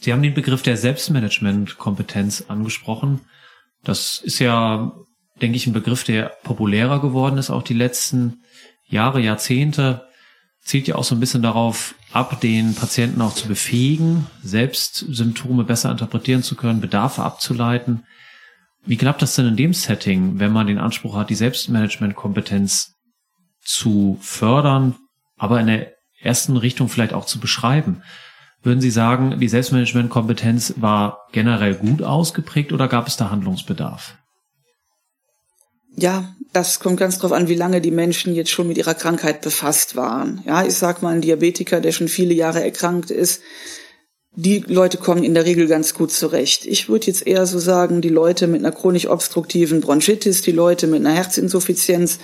Sie 0.00 0.12
haben 0.12 0.22
den 0.22 0.34
Begriff 0.34 0.62
der 0.62 0.76
Selbstmanagement-Kompetenz 0.76 2.44
angesprochen. 2.48 3.20
Das 3.82 4.20
ist 4.22 4.38
ja, 4.38 4.92
denke 5.40 5.56
ich, 5.56 5.66
ein 5.66 5.72
Begriff, 5.72 6.04
der 6.04 6.36
populärer 6.44 7.00
geworden 7.00 7.36
ist, 7.36 7.50
auch 7.50 7.62
die 7.64 7.74
letzten 7.74 8.44
Jahre, 8.86 9.20
Jahrzehnte. 9.20 10.06
Zielt 10.60 10.86
ja 10.86 10.94
auch 10.94 11.04
so 11.04 11.14
ein 11.14 11.20
bisschen 11.20 11.42
darauf 11.42 11.94
ab, 12.12 12.40
den 12.40 12.74
Patienten 12.74 13.22
auch 13.22 13.34
zu 13.34 13.48
befähigen, 13.48 14.26
selbst 14.42 15.04
Symptome 15.08 15.64
besser 15.64 15.90
interpretieren 15.90 16.42
zu 16.42 16.54
können, 16.54 16.80
Bedarfe 16.80 17.22
abzuleiten. 17.22 18.04
Wie 18.84 18.96
klappt 18.96 19.22
das 19.22 19.34
denn 19.34 19.46
in 19.46 19.56
dem 19.56 19.74
Setting, 19.74 20.38
wenn 20.38 20.52
man 20.52 20.66
den 20.66 20.78
Anspruch 20.78 21.16
hat, 21.16 21.30
die 21.30 21.34
Selbstmanagement-Kompetenz 21.34 22.94
zu 23.62 24.18
fördern, 24.20 24.96
aber 25.36 25.60
in 25.60 25.66
der 25.66 25.92
ersten 26.20 26.56
Richtung 26.56 26.88
vielleicht 26.88 27.14
auch 27.14 27.26
zu 27.26 27.40
beschreiben? 27.40 28.02
Würden 28.62 28.80
Sie 28.80 28.90
sagen, 28.90 29.38
die 29.38 29.48
Selbstmanagement-Kompetenz 29.48 30.74
war 30.76 31.26
generell 31.32 31.74
gut 31.74 32.02
ausgeprägt 32.02 32.72
oder 32.72 32.88
gab 32.88 33.06
es 33.06 33.16
da 33.16 33.30
Handlungsbedarf? 33.30 34.16
Ja, 35.94 36.34
das 36.52 36.80
kommt 36.80 36.98
ganz 36.98 37.18
drauf 37.18 37.32
an, 37.32 37.48
wie 37.48 37.54
lange 37.54 37.80
die 37.80 37.90
Menschen 37.90 38.34
jetzt 38.34 38.50
schon 38.50 38.68
mit 38.68 38.78
ihrer 38.78 38.94
Krankheit 38.94 39.40
befasst 39.42 39.96
waren. 39.96 40.42
Ja, 40.46 40.64
ich 40.64 40.74
sag 40.74 41.02
mal, 41.02 41.14
ein 41.14 41.20
Diabetiker, 41.20 41.80
der 41.80 41.92
schon 41.92 42.08
viele 42.08 42.34
Jahre 42.34 42.62
erkrankt 42.62 43.10
ist, 43.10 43.42
die 44.34 44.60
Leute 44.60 44.98
kommen 44.98 45.24
in 45.24 45.34
der 45.34 45.46
Regel 45.46 45.66
ganz 45.66 45.94
gut 45.94 46.12
zurecht. 46.12 46.64
Ich 46.66 46.88
würde 46.88 47.06
jetzt 47.06 47.26
eher 47.26 47.46
so 47.46 47.58
sagen, 47.58 48.00
die 48.00 48.08
Leute 48.08 48.46
mit 48.46 48.60
einer 48.60 48.70
chronisch 48.70 49.08
obstruktiven 49.08 49.80
Bronchitis, 49.80 50.42
die 50.42 50.52
Leute 50.52 50.86
mit 50.86 51.04
einer 51.04 51.14
Herzinsuffizienz, 51.14 52.20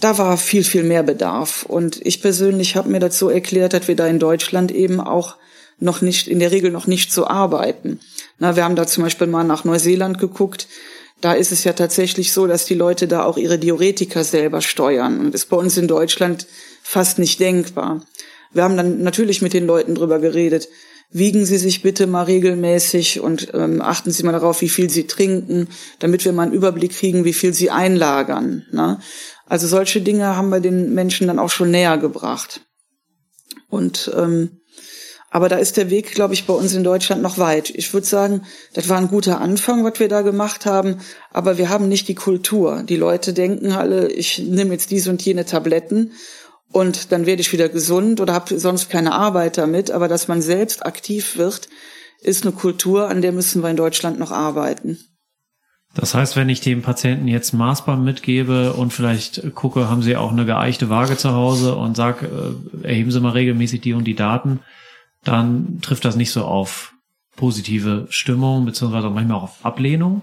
da 0.00 0.18
war 0.18 0.36
viel, 0.36 0.62
viel 0.62 0.84
mehr 0.84 1.02
Bedarf. 1.02 1.64
Und 1.64 2.04
ich 2.06 2.22
persönlich 2.22 2.76
habe 2.76 2.88
mir 2.88 3.10
so 3.10 3.28
erklärt, 3.28 3.72
dass 3.72 3.88
wir 3.88 3.96
da 3.96 4.06
in 4.06 4.20
Deutschland 4.20 4.70
eben 4.70 5.00
auch 5.00 5.36
noch 5.80 6.00
nicht, 6.00 6.28
in 6.28 6.40
der 6.40 6.50
Regel 6.50 6.70
noch 6.70 6.86
nicht 6.86 7.12
so 7.12 7.26
arbeiten. 7.26 8.00
Na, 8.38 8.56
wir 8.56 8.64
haben 8.64 8.76
da 8.76 8.86
zum 8.86 9.04
Beispiel 9.04 9.26
mal 9.26 9.44
nach 9.44 9.64
Neuseeland 9.64 10.18
geguckt. 10.18 10.68
Da 11.20 11.32
ist 11.32 11.50
es 11.50 11.64
ja 11.64 11.72
tatsächlich 11.72 12.32
so, 12.32 12.46
dass 12.46 12.64
die 12.64 12.74
Leute 12.74 13.08
da 13.08 13.24
auch 13.24 13.36
ihre 13.36 13.58
Diuretika 13.58 14.22
selber 14.22 14.60
steuern. 14.60 15.18
Und 15.18 15.34
das 15.34 15.42
ist 15.42 15.50
bei 15.50 15.56
uns 15.56 15.76
in 15.76 15.88
Deutschland 15.88 16.46
fast 16.82 17.18
nicht 17.18 17.40
denkbar. 17.40 18.04
Wir 18.52 18.62
haben 18.62 18.76
dann 18.76 19.02
natürlich 19.02 19.42
mit 19.42 19.52
den 19.52 19.66
Leuten 19.66 19.94
drüber 19.94 20.20
geredet. 20.20 20.68
Wiegen 21.10 21.46
Sie 21.46 21.56
sich 21.56 21.82
bitte 21.82 22.06
mal 22.06 22.24
regelmäßig 22.24 23.20
und 23.20 23.48
ähm, 23.54 23.80
achten 23.80 24.10
Sie 24.10 24.22
mal 24.24 24.32
darauf, 24.32 24.60
wie 24.60 24.68
viel 24.68 24.90
Sie 24.90 25.06
trinken, 25.06 25.68
damit 26.00 26.24
wir 26.24 26.32
mal 26.32 26.42
einen 26.42 26.52
Überblick 26.52 26.92
kriegen, 26.92 27.24
wie 27.24 27.32
viel 27.32 27.54
Sie 27.54 27.70
einlagern. 27.70 28.66
Ne? 28.72 29.00
Also 29.46 29.66
solche 29.66 30.02
Dinge 30.02 30.36
haben 30.36 30.50
wir 30.50 30.60
den 30.60 30.92
Menschen 30.92 31.26
dann 31.26 31.38
auch 31.38 31.48
schon 31.50 31.70
näher 31.70 31.96
gebracht. 31.96 32.60
Und 33.70 34.10
ähm, 34.14 34.60
aber 35.30 35.48
da 35.48 35.56
ist 35.56 35.76
der 35.76 35.90
Weg, 35.90 36.12
glaube 36.12 36.34
ich, 36.34 36.46
bei 36.46 36.54
uns 36.54 36.74
in 36.74 36.84
Deutschland 36.84 37.22
noch 37.22 37.38
weit. 37.38 37.70
Ich 37.70 37.92
würde 37.92 38.06
sagen, 38.06 38.42
das 38.72 38.88
war 38.88 38.98
ein 38.98 39.08
guter 39.08 39.40
Anfang, 39.40 39.84
was 39.84 40.00
wir 40.00 40.08
da 40.08 40.22
gemacht 40.22 40.64
haben, 40.64 40.98
aber 41.30 41.58
wir 41.58 41.68
haben 41.68 41.88
nicht 41.88 42.08
die 42.08 42.14
Kultur. 42.14 42.82
Die 42.82 42.96
Leute 42.96 43.32
denken 43.32 43.72
alle, 43.72 44.10
ich 44.10 44.38
nehme 44.38 44.72
jetzt 44.72 44.90
diese 44.90 45.10
und 45.10 45.22
jene 45.22 45.44
Tabletten 45.44 46.12
und 46.70 47.12
dann 47.12 47.26
werde 47.26 47.40
ich 47.40 47.52
wieder 47.52 47.68
gesund 47.68 48.20
oder 48.20 48.32
habe 48.32 48.58
sonst 48.58 48.90
keine 48.90 49.12
Arbeit 49.12 49.58
damit. 49.58 49.90
Aber 49.90 50.08
dass 50.08 50.28
man 50.28 50.42
selbst 50.42 50.84
aktiv 50.84 51.36
wird, 51.36 51.68
ist 52.20 52.44
eine 52.44 52.52
Kultur, 52.52 53.08
an 53.08 53.22
der 53.22 53.32
müssen 53.32 53.62
wir 53.62 53.70
in 53.70 53.76
Deutschland 53.76 54.18
noch 54.18 54.32
arbeiten. 54.32 54.98
Das 55.94 56.14
heißt, 56.14 56.36
wenn 56.36 56.50
ich 56.50 56.60
dem 56.60 56.82
Patienten 56.82 57.28
jetzt 57.28 57.52
Maßband 57.54 58.04
mitgebe 58.04 58.74
und 58.74 58.92
vielleicht 58.92 59.54
gucke, 59.54 59.88
haben 59.88 60.02
Sie 60.02 60.16
auch 60.16 60.30
eine 60.30 60.44
geeichte 60.44 60.90
Waage 60.90 61.16
zu 61.16 61.32
Hause 61.32 61.74
und 61.76 61.96
sag, 61.96 62.22
äh, 62.22 62.86
erheben 62.86 63.10
Sie 63.10 63.20
mal 63.20 63.32
regelmäßig 63.32 63.80
die 63.80 63.94
und 63.94 64.04
die 64.04 64.14
Daten, 64.14 64.60
dann 65.24 65.80
trifft 65.82 66.04
das 66.04 66.16
nicht 66.16 66.30
so 66.30 66.44
auf 66.44 66.94
positive 67.36 68.06
Stimmung, 68.10 68.64
beziehungsweise 68.64 69.10
manchmal 69.10 69.38
auch 69.38 69.44
auf 69.44 69.64
Ablehnung. 69.64 70.22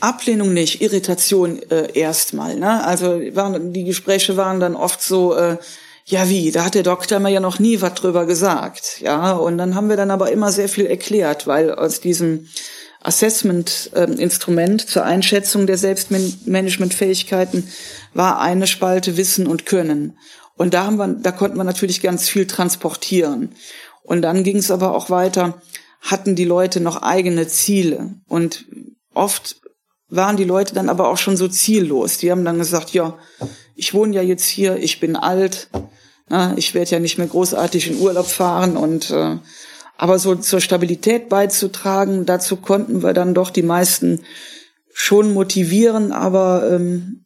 Ablehnung 0.00 0.52
nicht, 0.52 0.82
Irritation 0.82 1.62
äh, 1.70 1.96
erstmal. 1.96 2.56
Ne? 2.56 2.84
Also 2.84 3.20
waren, 3.34 3.72
die 3.72 3.84
Gespräche 3.84 4.36
waren 4.36 4.58
dann 4.58 4.74
oft 4.74 5.00
so, 5.00 5.34
äh, 5.34 5.58
ja 6.04 6.28
wie, 6.28 6.50
da 6.50 6.64
hat 6.64 6.74
der 6.74 6.82
Doktor 6.82 7.20
mir 7.20 7.30
ja 7.30 7.38
noch 7.38 7.60
nie 7.60 7.80
was 7.80 7.94
drüber 7.94 8.26
gesagt. 8.26 9.00
Ja, 9.00 9.32
und 9.32 9.58
dann 9.58 9.76
haben 9.76 9.88
wir 9.88 9.96
dann 9.96 10.10
aber 10.10 10.32
immer 10.32 10.50
sehr 10.50 10.68
viel 10.68 10.86
erklärt, 10.86 11.46
weil 11.46 11.72
aus 11.72 12.00
diesem 12.00 12.48
Assessment-Instrument 13.02 14.88
zur 14.88 15.04
Einschätzung 15.04 15.66
der 15.66 15.78
Selbstmanagementfähigkeiten 15.78 17.68
war 18.14 18.40
eine 18.40 18.66
Spalte 18.66 19.16
Wissen 19.16 19.46
und 19.46 19.66
Können. 19.66 20.16
Und 20.56 20.74
da 20.74 20.84
haben 20.84 20.96
wir, 20.96 21.08
da 21.08 21.32
konnten 21.32 21.56
wir 21.56 21.64
natürlich 21.64 22.02
ganz 22.02 22.28
viel 22.28 22.46
transportieren. 22.46 23.54
Und 24.02 24.22
dann 24.22 24.44
ging 24.44 24.58
es 24.58 24.70
aber 24.70 24.94
auch 24.94 25.10
weiter, 25.10 25.60
hatten 26.00 26.34
die 26.34 26.44
Leute 26.44 26.80
noch 26.80 27.02
eigene 27.02 27.46
Ziele. 27.48 28.14
Und 28.28 28.66
oft 29.14 29.60
waren 30.08 30.36
die 30.36 30.44
Leute 30.44 30.74
dann 30.74 30.88
aber 30.88 31.08
auch 31.08 31.16
schon 31.16 31.36
so 31.36 31.48
ziellos. 31.48 32.18
Die 32.18 32.30
haben 32.30 32.44
dann 32.44 32.58
gesagt, 32.58 32.90
ja, 32.90 33.18
ich 33.74 33.94
wohne 33.94 34.14
ja 34.14 34.22
jetzt 34.22 34.46
hier, 34.46 34.76
ich 34.76 35.00
bin 35.00 35.16
alt, 35.16 35.68
na, 36.28 36.54
ich 36.56 36.74
werde 36.74 36.90
ja 36.90 37.00
nicht 37.00 37.18
mehr 37.18 37.26
großartig 37.26 37.90
in 37.90 38.00
Urlaub 38.00 38.26
fahren 38.26 38.76
und 38.76 39.10
äh, 39.10 39.38
aber 39.96 40.18
so 40.18 40.34
zur 40.34 40.60
Stabilität 40.60 41.28
beizutragen, 41.28 42.26
dazu 42.26 42.56
konnten 42.56 43.02
wir 43.02 43.12
dann 43.12 43.34
doch 43.34 43.50
die 43.50 43.62
meisten 43.62 44.24
schon 44.92 45.32
motivieren, 45.32 46.12
aber 46.12 46.70
ähm, 46.70 47.24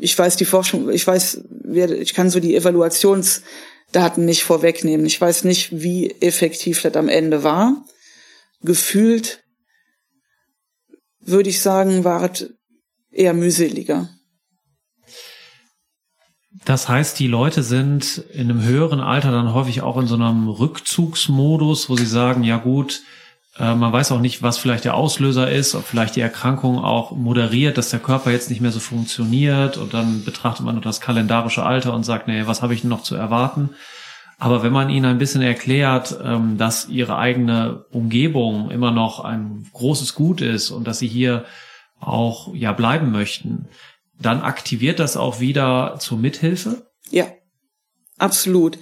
ich 0.00 0.18
weiß 0.18 0.36
die 0.36 0.44
Forschung, 0.44 0.90
ich 0.90 1.06
weiß, 1.06 1.44
ich 1.74 2.14
kann 2.14 2.30
so 2.30 2.40
die 2.40 2.56
Evaluationsdaten 2.56 4.24
nicht 4.24 4.42
vorwegnehmen. 4.42 5.06
Ich 5.06 5.20
weiß 5.20 5.44
nicht, 5.44 5.80
wie 5.82 6.10
effektiv 6.20 6.82
das 6.82 6.96
am 6.96 7.08
Ende 7.08 7.44
war. 7.44 7.84
Gefühlt 8.62 9.42
würde 11.20 11.50
ich 11.50 11.60
sagen, 11.60 12.04
war 12.04 12.30
es 12.30 12.50
eher 13.10 13.34
mühseliger. 13.34 14.08
Das 16.64 16.88
heißt, 16.88 17.18
die 17.18 17.26
Leute 17.26 17.62
sind 17.62 18.18
in 18.32 18.50
einem 18.50 18.62
höheren 18.62 19.00
Alter 19.00 19.30
dann 19.30 19.54
häufig 19.54 19.82
auch 19.82 19.98
in 19.98 20.06
so 20.06 20.14
einem 20.14 20.48
Rückzugsmodus, 20.48 21.88
wo 21.88 21.96
sie 21.96 22.06
sagen, 22.06 22.42
ja 22.42 22.58
gut, 22.58 23.02
äh, 23.58 23.74
man 23.74 23.92
weiß 23.92 24.12
auch 24.12 24.20
nicht, 24.20 24.42
was 24.42 24.58
vielleicht 24.58 24.84
der 24.84 24.94
Auslöser 24.94 25.50
ist, 25.50 25.74
ob 25.74 25.84
vielleicht 25.84 26.16
die 26.16 26.20
Erkrankung 26.20 26.78
auch 26.78 27.12
moderiert, 27.12 27.78
dass 27.78 27.90
der 27.90 28.00
Körper 28.00 28.30
jetzt 28.30 28.50
nicht 28.50 28.60
mehr 28.60 28.72
so 28.72 28.80
funktioniert 28.80 29.76
und 29.76 29.94
dann 29.94 30.24
betrachtet 30.24 30.64
man 30.64 30.76
nur 30.76 30.84
das 30.84 31.00
kalendarische 31.00 31.64
Alter 31.64 31.94
und 31.94 32.04
sagt, 32.04 32.28
nee, 32.28 32.46
was 32.46 32.62
habe 32.62 32.74
ich 32.74 32.82
denn 32.82 32.90
noch 32.90 33.02
zu 33.02 33.16
erwarten? 33.16 33.70
Aber 34.38 34.62
wenn 34.62 34.72
man 34.72 34.88
ihnen 34.88 35.04
ein 35.04 35.18
bisschen 35.18 35.42
erklärt, 35.42 36.18
ähm, 36.24 36.56
dass 36.56 36.88
ihre 36.88 37.18
eigene 37.18 37.84
Umgebung 37.90 38.70
immer 38.70 38.90
noch 38.90 39.20
ein 39.20 39.66
großes 39.74 40.14
Gut 40.14 40.40
ist 40.40 40.70
und 40.70 40.86
dass 40.86 40.98
sie 40.98 41.08
hier 41.08 41.44
auch 42.00 42.54
ja 42.54 42.72
bleiben 42.72 43.12
möchten, 43.12 43.68
dann 44.18 44.40
aktiviert 44.40 44.98
das 44.98 45.16
auch 45.16 45.40
wieder 45.40 45.96
zur 45.98 46.18
Mithilfe? 46.18 46.90
Ja, 47.10 47.26
absolut. 48.16 48.78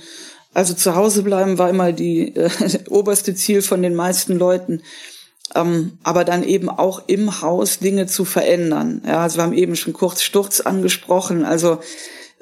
Also 0.58 0.74
zu 0.74 0.96
Hause 0.96 1.22
bleiben 1.22 1.56
war 1.56 1.70
immer 1.70 1.92
die 1.92 2.34
äh, 2.34 2.50
oberste 2.88 3.32
Ziel 3.36 3.62
von 3.62 3.80
den 3.80 3.94
meisten 3.94 4.36
Leuten. 4.36 4.82
Ähm, 5.54 5.98
aber 6.02 6.24
dann 6.24 6.42
eben 6.42 6.68
auch 6.68 7.04
im 7.06 7.42
Haus 7.42 7.78
Dinge 7.78 8.06
zu 8.08 8.24
verändern. 8.24 9.02
Ja, 9.06 9.20
also 9.20 9.38
wir 9.38 9.44
haben 9.44 9.52
eben 9.52 9.76
schon 9.76 9.92
kurz 9.92 10.20
Sturz 10.20 10.60
angesprochen. 10.60 11.44
Also 11.44 11.78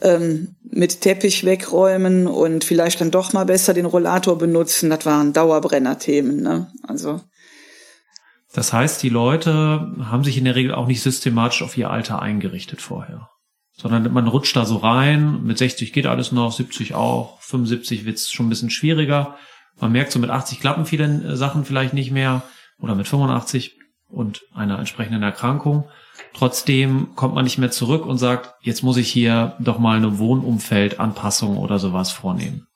ähm, 0.01 0.57
mit 0.63 1.03
Teppich 1.03 1.45
wegräumen 1.45 2.27
und 2.27 2.65
vielleicht 2.65 3.03
dann 3.03 3.11
doch 3.11 3.35
mal 3.35 3.45
besser 3.45 3.75
den 3.75 3.85
Rollator 3.85 4.39
benutzen. 4.39 4.89
Das 4.89 5.05
waren 5.05 5.35
Dauerbrenner-Themen. 5.35 6.43
Ne? 6.43 6.73
Also 6.89 7.21
das 8.55 8.73
heißt, 8.73 9.03
die 9.03 9.11
Leute 9.11 9.93
haben 10.07 10.25
sich 10.25 10.39
in 10.39 10.47
der 10.47 10.55
Regel 10.55 10.75
auch 10.75 10.87
nicht 10.87 11.03
systematisch 11.03 11.61
auf 11.61 11.77
ihr 11.77 11.91
Alter 11.91 12.23
eingerichtet 12.23 12.81
vorher, 12.81 13.29
sondern 13.77 14.13
man 14.13 14.29
rutscht 14.29 14.57
da 14.57 14.65
so 14.65 14.77
rein. 14.77 15.43
Mit 15.45 15.59
60 15.59 15.93
geht 15.93 16.07
alles 16.07 16.33
noch, 16.33 16.53
70 16.53 16.95
auch, 16.95 17.41
75 17.41 18.05
wird's 18.05 18.31
schon 18.31 18.47
ein 18.47 18.51
bisschen 18.51 18.71
schwieriger. 18.71 19.37
Man 19.79 19.93
merkt 19.93 20.13
so 20.13 20.19
mit 20.19 20.31
80 20.31 20.61
klappen 20.61 20.87
viele 20.87 21.05
äh, 21.05 21.37
Sachen 21.37 21.65
vielleicht 21.65 21.95
nicht 21.95 22.11
mehr 22.11 22.43
oder 22.81 22.95
mit 22.95 23.07
85 23.07 23.79
und 24.09 24.43
einer 24.55 24.79
entsprechenden 24.79 25.23
Erkrankung. 25.23 25.89
Trotzdem 26.35 27.09
kommt 27.15 27.35
man 27.35 27.45
nicht 27.45 27.59
mehr 27.59 27.71
zurück 27.71 28.07
und 28.07 28.19
sagt, 28.19 28.55
jetzt 28.63 28.83
muss 28.83 28.97
ich 28.97 29.11
hier 29.11 29.57
doch 29.59 29.79
mal 29.79 29.97
eine 29.97 30.19
Wohnumfeldanpassung 30.19 31.57
oder 31.59 31.79
sowas 31.79 32.11
vornehmen. 32.11 32.67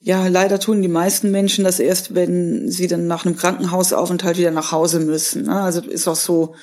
Ja, 0.00 0.28
leider 0.28 0.60
tun 0.60 0.82
die 0.82 0.88
meisten 0.88 1.30
Menschen 1.30 1.64
das 1.64 1.80
erst, 1.80 2.14
wenn 2.14 2.70
sie 2.70 2.88
dann 2.88 3.06
nach 3.06 3.24
einem 3.24 3.36
Krankenhausaufenthalt 3.36 4.36
wieder 4.36 4.50
nach 4.50 4.70
Hause 4.70 5.00
müssen. 5.00 5.44
Ne? 5.44 5.62
Also 5.62 5.80
ist 5.80 6.06
auch 6.06 6.16
so 6.16 6.54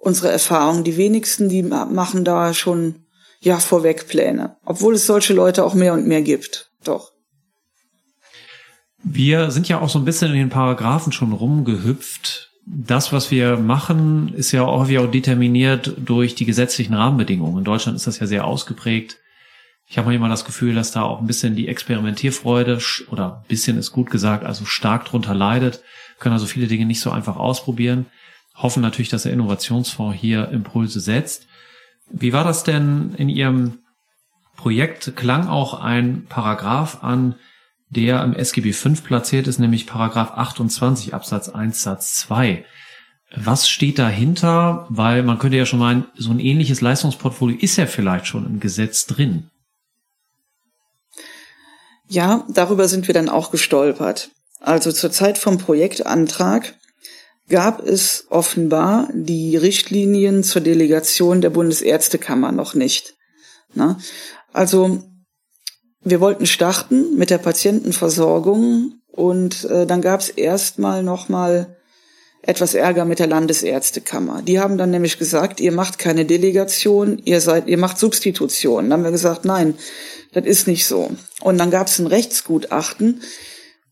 unsere 0.00 0.30
Erfahrung. 0.30 0.84
Die 0.84 0.96
wenigsten, 0.96 1.48
die 1.48 1.62
machen 1.62 2.24
da 2.24 2.52
schon 2.52 3.06
ja 3.40 3.58
vorweg 3.58 4.08
Pläne, 4.08 4.56
obwohl 4.64 4.94
es 4.94 5.06
solche 5.06 5.32
Leute 5.32 5.64
auch 5.64 5.74
mehr 5.74 5.94
und 5.94 6.06
mehr 6.06 6.22
gibt. 6.22 6.70
Doch. 6.84 7.12
Wir 9.02 9.50
sind 9.50 9.68
ja 9.68 9.80
auch 9.80 9.88
so 9.88 9.98
ein 9.98 10.04
bisschen 10.04 10.32
in 10.32 10.38
den 10.38 10.50
Paragraphen 10.50 11.12
schon 11.12 11.32
rumgehüpft 11.32 12.50
das, 12.66 13.12
was 13.12 13.30
wir 13.30 13.56
machen, 13.56 14.32
ist 14.34 14.52
ja 14.52 14.62
auch, 14.62 14.88
auch 14.88 15.10
determiniert 15.10 15.94
durch 15.98 16.34
die 16.34 16.44
gesetzlichen 16.44 16.94
Rahmenbedingungen. 16.94 17.58
In 17.58 17.64
Deutschland 17.64 17.96
ist 17.96 18.06
das 18.06 18.20
ja 18.20 18.26
sehr 18.26 18.44
ausgeprägt. 18.44 19.18
Ich 19.86 19.98
habe 19.98 20.08
manchmal 20.08 20.30
das 20.30 20.44
Gefühl, 20.44 20.74
dass 20.74 20.92
da 20.92 21.02
auch 21.02 21.20
ein 21.20 21.26
bisschen 21.26 21.56
die 21.56 21.66
Experimentierfreude 21.66 22.78
oder 23.10 23.38
ein 23.38 23.48
bisschen 23.48 23.76
ist 23.76 23.90
gut 23.90 24.10
gesagt, 24.10 24.44
also 24.44 24.64
stark 24.64 25.06
drunter 25.06 25.34
leidet, 25.34 25.82
können 26.20 26.34
also 26.34 26.46
viele 26.46 26.68
Dinge 26.68 26.86
nicht 26.86 27.00
so 27.00 27.10
einfach 27.10 27.36
ausprobieren. 27.36 28.06
Hoffen 28.62 28.82
natürlich, 28.82 29.08
dass 29.08 29.22
der 29.24 29.32
Innovationsfonds 29.32 30.18
hier 30.18 30.48
Impulse 30.48 31.00
setzt. 31.00 31.46
Wie 32.10 32.32
war 32.32 32.44
das 32.44 32.64
denn 32.64 33.14
in 33.16 33.28
Ihrem 33.28 33.78
Projekt? 34.56 35.16
Klang 35.16 35.48
auch 35.48 35.74
ein 35.74 36.26
Paragraph 36.28 37.02
an, 37.02 37.36
der 37.88 38.22
im 38.22 38.34
SGB 38.34 38.72
V 38.72 38.90
platziert 39.02 39.46
ist, 39.46 39.58
nämlich 39.58 39.86
Paragraph 39.86 40.32
28 40.32 41.14
Absatz 41.14 41.48
1 41.48 41.82
Satz 41.82 42.14
2. 42.20 42.64
Was 43.34 43.68
steht 43.68 43.98
dahinter? 43.98 44.86
Weil 44.88 45.22
man 45.22 45.38
könnte 45.38 45.56
ja 45.56 45.66
schon 45.66 45.78
meinen, 45.78 46.06
so 46.16 46.30
ein 46.30 46.40
ähnliches 46.40 46.80
Leistungsportfolio 46.80 47.56
ist 47.58 47.76
ja 47.76 47.86
vielleicht 47.86 48.26
schon 48.26 48.46
im 48.46 48.60
Gesetz 48.60 49.06
drin. 49.06 49.50
Ja, 52.08 52.44
darüber 52.48 52.88
sind 52.88 53.06
wir 53.06 53.14
dann 53.14 53.28
auch 53.28 53.52
gestolpert. 53.52 54.30
Also 54.60 54.90
zur 54.90 55.12
Zeit 55.12 55.38
vom 55.38 55.58
Projektantrag 55.58 56.74
gab 57.50 57.86
es 57.86 58.24
offenbar 58.30 59.10
die 59.12 59.56
Richtlinien 59.56 60.42
zur 60.42 60.62
Delegation 60.62 61.42
der 61.42 61.50
Bundesärztekammer 61.50 62.52
noch 62.52 62.74
nicht. 62.74 63.16
Na? 63.74 63.98
Also 64.52 65.02
wir 66.02 66.20
wollten 66.20 66.46
starten 66.46 67.16
mit 67.16 67.28
der 67.28 67.38
Patientenversorgung 67.38 68.94
und 69.08 69.64
äh, 69.64 69.86
dann 69.86 70.00
gab 70.00 70.20
es 70.20 70.30
erstmal 70.30 71.02
nochmal 71.02 71.76
etwas 72.42 72.74
Ärger 72.74 73.04
mit 73.04 73.18
der 73.18 73.26
Landesärztekammer. 73.26 74.40
Die 74.42 74.60
haben 74.60 74.78
dann 74.78 74.90
nämlich 74.90 75.18
gesagt, 75.18 75.60
ihr 75.60 75.72
macht 75.72 75.98
keine 75.98 76.24
Delegation, 76.24 77.20
ihr 77.24 77.40
seid, 77.40 77.68
ihr 77.68 77.76
macht 77.76 77.98
Substitution. 77.98 78.84
Dann 78.84 78.92
haben 78.94 79.04
wir 79.04 79.10
gesagt, 79.10 79.44
nein, 79.44 79.74
das 80.32 80.46
ist 80.46 80.66
nicht 80.66 80.86
so. 80.86 81.10
Und 81.42 81.58
dann 81.58 81.70
gab 81.70 81.88
es 81.88 81.98
ein 81.98 82.06
Rechtsgutachten 82.06 83.20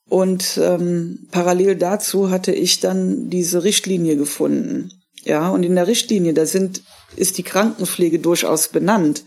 und 0.08 0.58
ähm, 0.62 1.28
parallel 1.30 1.76
dazu 1.76 2.30
hatte 2.30 2.52
ich 2.52 2.80
dann 2.80 3.28
diese 3.28 3.64
Richtlinie 3.64 4.16
gefunden. 4.16 4.90
Ja, 5.24 5.50
und 5.50 5.62
in 5.62 5.74
der 5.74 5.86
Richtlinie, 5.86 6.32
da 6.32 6.46
sind, 6.46 6.82
ist 7.16 7.36
die 7.36 7.42
Krankenpflege 7.42 8.18
durchaus 8.18 8.68
benannt. 8.68 9.24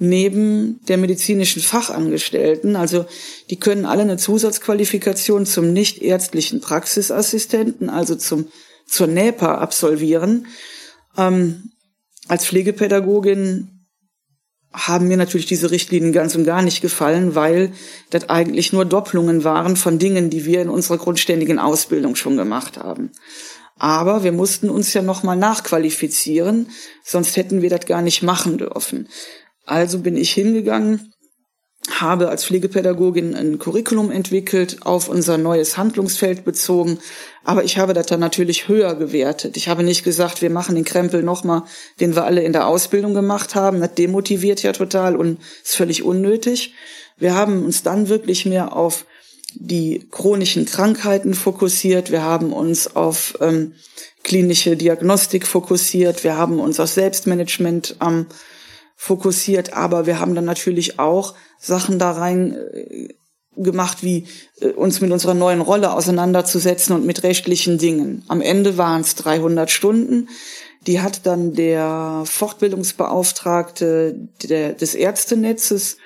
Neben 0.00 0.80
der 0.88 0.96
medizinischen 0.96 1.62
Fachangestellten, 1.62 2.74
also 2.74 3.04
die 3.50 3.60
können 3.60 3.84
alle 3.84 4.02
eine 4.02 4.16
Zusatzqualifikation 4.16 5.46
zum 5.46 5.72
nichtärztlichen 5.72 6.60
Praxisassistenten, 6.60 7.88
also 7.88 8.16
zum, 8.16 8.48
zur 8.88 9.06
NEPA 9.06 9.58
absolvieren. 9.58 10.46
Ähm, 11.16 11.70
als 12.26 12.46
Pflegepädagogin 12.46 13.73
haben 14.74 15.06
mir 15.06 15.16
natürlich 15.16 15.46
diese 15.46 15.70
Richtlinien 15.70 16.12
ganz 16.12 16.34
und 16.34 16.44
gar 16.44 16.60
nicht 16.60 16.82
gefallen, 16.82 17.36
weil 17.36 17.72
das 18.10 18.28
eigentlich 18.28 18.72
nur 18.72 18.84
Doppelungen 18.84 19.44
waren 19.44 19.76
von 19.76 20.00
Dingen, 20.00 20.30
die 20.30 20.44
wir 20.44 20.60
in 20.60 20.68
unserer 20.68 20.98
grundständigen 20.98 21.60
Ausbildung 21.60 22.16
schon 22.16 22.36
gemacht 22.36 22.76
haben. 22.76 23.12
Aber 23.78 24.24
wir 24.24 24.32
mussten 24.32 24.68
uns 24.70 24.92
ja 24.92 25.02
nochmal 25.02 25.36
nachqualifizieren, 25.36 26.70
sonst 27.04 27.36
hätten 27.36 27.62
wir 27.62 27.70
das 27.70 27.86
gar 27.86 28.02
nicht 28.02 28.22
machen 28.22 28.58
dürfen. 28.58 29.08
Also 29.64 30.00
bin 30.00 30.16
ich 30.16 30.32
hingegangen 30.32 31.13
habe 31.90 32.28
als 32.28 32.44
Pflegepädagogin 32.44 33.34
ein 33.34 33.58
Curriculum 33.58 34.10
entwickelt, 34.10 34.78
auf 34.82 35.08
unser 35.08 35.36
neues 35.36 35.76
Handlungsfeld 35.76 36.44
bezogen. 36.44 36.98
Aber 37.44 37.64
ich 37.64 37.76
habe 37.78 37.92
das 37.92 38.06
dann 38.06 38.20
natürlich 38.20 38.68
höher 38.68 38.94
gewertet. 38.94 39.56
Ich 39.56 39.68
habe 39.68 39.82
nicht 39.82 40.02
gesagt, 40.02 40.40
wir 40.40 40.50
machen 40.50 40.74
den 40.76 40.84
Krempel 40.84 41.22
nochmal, 41.22 41.64
den 42.00 42.14
wir 42.14 42.24
alle 42.24 42.42
in 42.42 42.54
der 42.54 42.66
Ausbildung 42.66 43.12
gemacht 43.12 43.54
haben. 43.54 43.80
Das 43.80 43.94
demotiviert 43.94 44.62
ja 44.62 44.72
total 44.72 45.14
und 45.14 45.38
ist 45.62 45.76
völlig 45.76 46.02
unnötig. 46.02 46.74
Wir 47.18 47.34
haben 47.34 47.64
uns 47.64 47.82
dann 47.82 48.08
wirklich 48.08 48.46
mehr 48.46 48.74
auf 48.74 49.04
die 49.54 50.08
chronischen 50.10 50.64
Krankheiten 50.64 51.34
fokussiert. 51.34 52.10
Wir 52.10 52.22
haben 52.22 52.52
uns 52.52 52.96
auf 52.96 53.38
ähm, 53.40 53.74
klinische 54.24 54.76
Diagnostik 54.76 55.46
fokussiert. 55.46 56.24
Wir 56.24 56.36
haben 56.36 56.58
uns 56.58 56.80
auf 56.80 56.88
Selbstmanagement 56.88 57.96
ähm, 58.00 58.26
fokussiert. 58.96 59.74
Aber 59.74 60.06
wir 60.06 60.18
haben 60.18 60.34
dann 60.34 60.44
natürlich 60.46 60.98
auch 60.98 61.34
Sachen 61.58 61.98
da 61.98 62.12
rein 62.12 62.54
äh, 62.54 63.08
gemacht, 63.56 64.02
wie 64.02 64.26
äh, 64.60 64.68
uns 64.68 65.00
mit 65.00 65.12
unserer 65.12 65.34
neuen 65.34 65.60
Rolle 65.60 65.92
auseinanderzusetzen 65.92 66.94
und 66.94 67.06
mit 67.06 67.22
rechtlichen 67.22 67.78
Dingen. 67.78 68.24
Am 68.28 68.40
Ende 68.40 68.78
waren 68.78 69.00
es 69.00 69.14
300 69.16 69.70
Stunden. 69.70 70.28
Die 70.86 71.00
hat 71.00 71.26
dann 71.26 71.54
der 71.54 72.24
Fortbildungsbeauftragte 72.26 74.28
der, 74.42 74.74
des 74.74 74.94
Ärztenetzes 74.94 75.96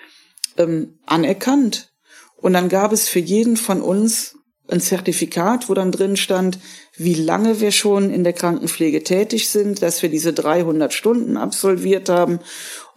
ähm, 0.57 0.99
anerkannt. 1.07 1.93
Und 2.37 2.53
dann 2.53 2.69
gab 2.69 2.93
es 2.93 3.09
für 3.09 3.19
jeden 3.19 3.57
von 3.57 3.83
uns 3.83 4.37
ein 4.69 4.81
Zertifikat, 4.81 5.69
wo 5.69 5.75
dann 5.75 5.93
drin 5.93 6.17
stand, 6.17 6.59
wie 6.97 7.15
lange 7.15 7.61
wir 7.61 7.73
schon 7.73 8.11
in 8.11 8.23
der 8.23 8.35
Krankenpflege 8.35 9.03
tätig 9.03 9.49
sind, 9.49 9.83
dass 9.83 10.03
wir 10.03 10.11
diese 10.11 10.33
300 10.33 10.93
Stunden 10.93 11.37
absolviert 11.37 12.09
haben 12.09 12.39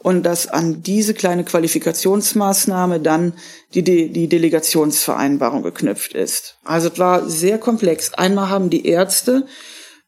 und 0.03 0.23
dass 0.23 0.47
an 0.47 0.81
diese 0.81 1.13
kleine 1.13 1.43
Qualifikationsmaßnahme 1.43 2.99
dann 2.99 3.33
die, 3.73 3.83
De 3.83 4.09
die 4.09 4.27
Delegationsvereinbarung 4.27 5.63
geknüpft 5.63 6.13
ist. 6.13 6.57
Also 6.63 6.89
es 6.89 6.99
war 6.99 7.29
sehr 7.29 7.57
komplex. 7.57 8.13
Einmal 8.13 8.49
haben 8.49 8.69
die 8.69 8.85
Ärzte 8.87 9.45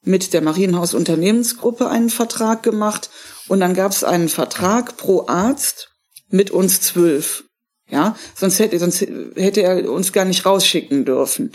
mit 0.04 0.34
der 0.34 0.42
Marienhaus 0.42 0.94
Unternehmensgruppe 0.94 1.90
einen 1.90 2.10
Vertrag 2.10 2.64
gemacht 2.64 3.10
und 3.48 3.60
dann 3.60 3.74
gab 3.74 3.92
es 3.92 4.04
einen 4.04 4.30
Vertrag 4.30 4.98
pro 4.98 5.28
Arzt 5.28 5.90
mit 6.30 6.52
uns 6.52 6.82
zwölf. 6.82 7.44
Ja, 7.90 8.16
sonst 8.36 8.58
hätte, 8.60 8.80
sonst 8.80 9.02
hätte 9.02 9.62
er 9.62 9.92
uns 9.92 10.14
gar 10.14 10.26
nicht 10.26 10.46
rausschicken 10.46 11.06
dürfen. 11.06 11.52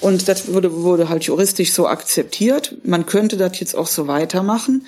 Und 0.00 0.28
das 0.28 0.52
wurde, 0.52 0.72
wurde 0.82 1.08
halt 1.08 1.24
juristisch 1.24 1.72
so 1.72 1.86
akzeptiert. 1.86 2.76
Man 2.84 3.06
könnte 3.06 3.36
das 3.36 3.58
jetzt 3.58 3.74
auch 3.74 3.86
so 3.86 4.06
weitermachen. 4.06 4.86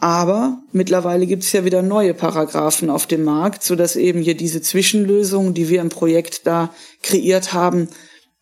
Aber 0.00 0.62
mittlerweile 0.70 1.26
gibt 1.26 1.42
es 1.42 1.52
ja 1.52 1.64
wieder 1.64 1.82
neue 1.82 2.14
Paragraphen 2.14 2.88
auf 2.88 3.06
dem 3.06 3.24
Markt, 3.24 3.64
so 3.64 3.74
dass 3.74 3.96
eben 3.96 4.22
hier 4.22 4.36
diese 4.36 4.62
Zwischenlösung, 4.62 5.54
die 5.54 5.68
wir 5.68 5.80
im 5.80 5.88
Projekt 5.88 6.46
da 6.46 6.72
kreiert 7.02 7.52
haben, 7.52 7.88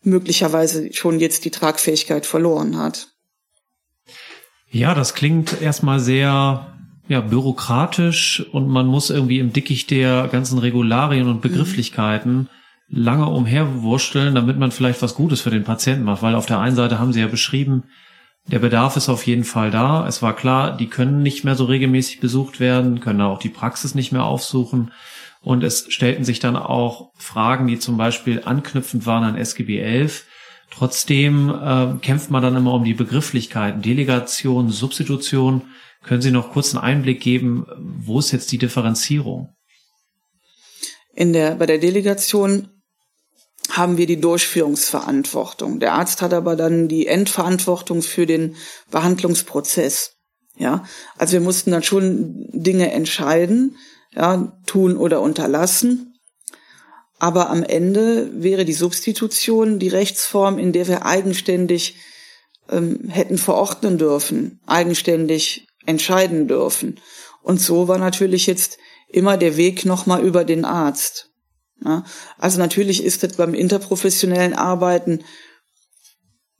möglicherweise 0.03 0.93
schon 0.93 1.19
jetzt 1.19 1.45
die 1.45 1.51
Tragfähigkeit 1.51 2.27
verloren 2.27 2.77
hat. 2.77 3.07
Ja, 4.69 4.93
das 4.93 5.15
klingt 5.15 5.59
erstmal 5.59 5.99
sehr 5.99 6.75
ja, 7.07 7.21
bürokratisch 7.21 8.45
und 8.51 8.67
man 8.67 8.85
muss 8.85 9.09
irgendwie 9.09 9.39
im 9.39 9.51
Dickicht 9.51 9.89
der 9.89 10.27
ganzen 10.27 10.59
Regularien 10.59 11.27
und 11.27 11.41
Begrifflichkeiten 11.41 12.35
mhm. 12.35 12.47
lange 12.89 13.29
umherwursteln, 13.29 14.35
damit 14.35 14.59
man 14.59 14.71
vielleicht 14.71 15.01
was 15.01 15.15
Gutes 15.15 15.41
für 15.41 15.49
den 15.49 15.63
Patienten 15.63 16.03
macht. 16.03 16.21
Weil 16.21 16.35
auf 16.35 16.45
der 16.45 16.59
einen 16.59 16.75
Seite 16.75 16.99
haben 16.99 17.13
sie 17.13 17.21
ja 17.21 17.27
beschrieben, 17.27 17.85
der 18.47 18.59
Bedarf 18.59 18.95
ist 18.95 19.09
auf 19.09 19.27
jeden 19.27 19.43
Fall 19.43 19.71
da. 19.71 20.07
Es 20.07 20.21
war 20.21 20.35
klar, 20.35 20.75
die 20.75 20.87
können 20.87 21.21
nicht 21.21 21.43
mehr 21.43 21.55
so 21.55 21.65
regelmäßig 21.65 22.21
besucht 22.21 22.59
werden, 22.59 23.01
können 23.01 23.21
auch 23.21 23.39
die 23.39 23.49
Praxis 23.49 23.93
nicht 23.93 24.11
mehr 24.11 24.23
aufsuchen. 24.23 24.91
Und 25.41 25.63
es 25.63 25.85
stellten 25.89 26.23
sich 26.23 26.39
dann 26.39 26.55
auch 26.55 27.11
Fragen, 27.15 27.67
die 27.67 27.79
zum 27.79 27.97
Beispiel 27.97 28.41
anknüpfend 28.45 29.05
waren 29.05 29.23
an 29.23 29.35
SGB 29.35 29.79
11. 29.79 30.25
Trotzdem 30.71 31.49
äh, 31.49 31.99
kämpft 32.01 32.31
man 32.31 32.41
dann 32.41 32.55
immer 32.55 32.73
um 32.73 32.83
die 32.83 32.93
Begrifflichkeiten, 32.93 33.81
Delegation, 33.81 34.69
Substitution. 34.69 35.63
Können 36.03 36.21
Sie 36.21 36.31
noch 36.31 36.51
kurz 36.51 36.73
einen 36.73 36.83
Einblick 36.83 37.19
geben, 37.19 37.65
wo 37.77 38.19
ist 38.19 38.31
jetzt 38.31 38.51
die 38.51 38.57
Differenzierung? 38.57 39.53
In 41.13 41.33
der, 41.33 41.55
bei 41.55 41.65
der 41.65 41.79
Delegation 41.79 42.69
haben 43.77 43.97
wir 43.97 44.07
die 44.07 44.19
Durchführungsverantwortung. 44.19 45.79
Der 45.79 45.93
Arzt 45.93 46.21
hat 46.21 46.33
aber 46.33 46.55
dann 46.55 46.87
die 46.87 47.07
Endverantwortung 47.07 48.01
für 48.01 48.25
den 48.25 48.55
Behandlungsprozess. 48.91 50.13
Ja, 50.57 50.83
also 51.17 51.33
wir 51.33 51.41
mussten 51.41 51.71
dann 51.71 51.83
schon 51.83 52.47
Dinge 52.51 52.91
entscheiden, 52.91 53.77
ja, 54.15 54.57
tun 54.65 54.97
oder 54.97 55.21
unterlassen. 55.21 56.15
Aber 57.19 57.49
am 57.49 57.63
Ende 57.63 58.29
wäre 58.41 58.65
die 58.65 58.73
Substitution 58.73 59.79
die 59.79 59.87
Rechtsform, 59.87 60.57
in 60.57 60.71
der 60.71 60.87
wir 60.87 61.05
eigenständig 61.05 61.97
ähm, 62.69 63.09
hätten 63.09 63.37
verordnen 63.37 63.97
dürfen, 63.97 64.59
eigenständig 64.65 65.67
entscheiden 65.85 66.47
dürfen. 66.47 66.99
Und 67.41 67.61
so 67.61 67.87
war 67.87 67.97
natürlich 67.97 68.45
jetzt 68.45 68.77
immer 69.07 69.37
der 69.37 69.57
Weg 69.57 69.85
nochmal 69.85 70.23
über 70.23 70.43
den 70.43 70.65
Arzt. 70.65 71.31
Ja, 71.83 72.03
also 72.37 72.59
natürlich 72.59 73.03
ist 73.03 73.23
es 73.23 73.33
beim 73.37 73.53
interprofessionellen 73.53 74.53
Arbeiten 74.53 75.23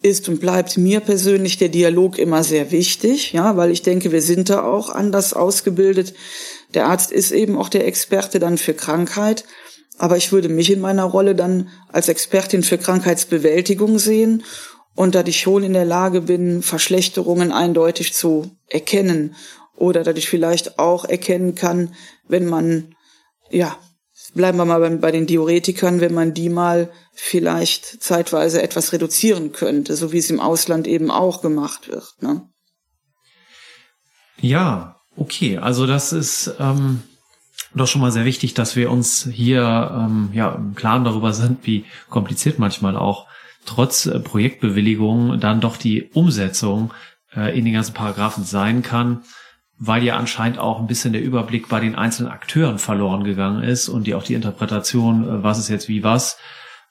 ist 0.02 0.30
und 0.30 0.40
bleibt 0.40 0.78
mir 0.78 1.00
persönlich 1.00 1.58
der 1.58 1.70
Dialog 1.70 2.20
immer 2.20 2.44
sehr 2.44 2.72
wichtig, 2.72 3.34
ja, 3.34 3.58
weil 3.58 3.72
ich 3.72 3.82
denke, 3.82 4.12
wir 4.12 4.22
sind 4.22 4.50
da 4.50 4.64
auch 4.64 4.90
anders 4.90 5.34
ausgebildet. 5.34 6.14
Der 6.74 6.86
Arzt 6.88 7.12
ist 7.12 7.32
eben 7.32 7.58
auch 7.58 7.70
der 7.70 7.88
Experte 7.88 8.40
dann 8.40 8.58
für 8.58 8.76
Krankheit, 8.76 9.44
aber 9.98 10.18
ich 10.18 10.32
würde 10.32 10.50
mich 10.50 10.72
in 10.72 10.82
meiner 10.82 11.06
Rolle 11.06 11.34
dann 11.34 11.70
als 11.92 12.10
Expertin 12.10 12.62
für 12.62 12.78
Krankheitsbewältigung 12.78 13.98
sehen. 13.98 14.44
Und 14.96 15.14
da 15.16 15.24
ich 15.26 15.40
schon 15.40 15.64
in 15.64 15.74
der 15.74 15.86
Lage 15.86 16.22
bin, 16.22 16.62
Verschlechterungen 16.64 17.52
eindeutig 17.52 18.14
zu 18.14 18.52
erkennen 18.68 19.36
oder 19.76 20.04
dass 20.04 20.18
ich 20.18 20.28
vielleicht 20.28 20.80
auch 20.80 21.06
erkennen 21.06 21.54
kann, 21.54 21.94
wenn 22.28 22.48
man 22.48 22.96
ja 23.52 23.78
bleiben 24.38 24.58
wir 24.58 24.66
mal 24.66 24.80
bei, 24.80 24.90
bei 24.96 25.12
den 25.12 25.28
Diuretikern, 25.28 26.00
wenn 26.00 26.14
man 26.14 26.34
die 26.34 26.50
mal 26.50 26.90
vielleicht 27.14 28.02
zeitweise 28.02 28.62
etwas 28.62 28.94
reduzieren 28.94 29.52
könnte, 29.52 29.96
so 29.96 30.12
wie 30.12 30.20
es 30.20 30.30
im 30.30 30.40
Ausland 30.40 30.88
eben 30.88 31.12
auch 31.12 31.42
gemacht 31.42 31.90
wird. 31.90 32.14
Ne? 32.22 32.48
Ja, 34.40 35.02
okay. 35.18 35.58
Also 35.58 35.86
das 35.86 36.14
ist 36.14 36.54
ähm, 36.60 37.02
doch 37.76 37.88
schon 37.88 38.02
mal 38.02 38.12
sehr 38.12 38.26
wichtig, 38.26 38.54
dass 38.54 38.76
wir 38.76 38.92
uns 38.92 39.28
hier 39.30 39.92
ähm, 39.94 40.30
ja 40.34 40.54
im 40.54 40.76
Klaren 40.76 41.04
darüber 41.04 41.34
sind, 41.34 41.66
wie 41.66 41.86
kompliziert 42.10 42.60
manchmal 42.60 42.96
auch 42.96 43.28
trotz 43.66 44.06
äh, 44.06 44.20
Projektbewilligung 44.20 45.40
dann 45.40 45.60
doch 45.60 45.78
die 45.78 46.04
Umsetzung 46.14 46.94
äh, 47.36 47.58
in 47.58 47.66
den 47.66 47.74
ganzen 47.74 47.94
Paragraphen 47.94 48.46
sein 48.46 48.84
kann 48.84 49.24
weil 49.80 50.04
ja 50.04 50.18
anscheinend 50.18 50.60
auch 50.60 50.80
ein 50.80 50.88
bisschen 50.88 51.14
der 51.14 51.22
Überblick 51.22 51.70
bei 51.70 51.80
den 51.80 51.96
einzelnen 51.96 52.32
Akteuren 52.32 52.80
verloren 52.80 53.24
gegangen 53.24 53.64
ist 53.64 53.90
und 53.90 54.08
die 54.08 54.16
auch 54.16 54.24
die 54.24 54.34
Interpretation, 54.34 55.24
äh, 55.24 55.44
was 55.44 55.60
ist 55.60 55.70
jetzt 55.70 55.88
wie 55.88 56.04
was, 56.04 56.38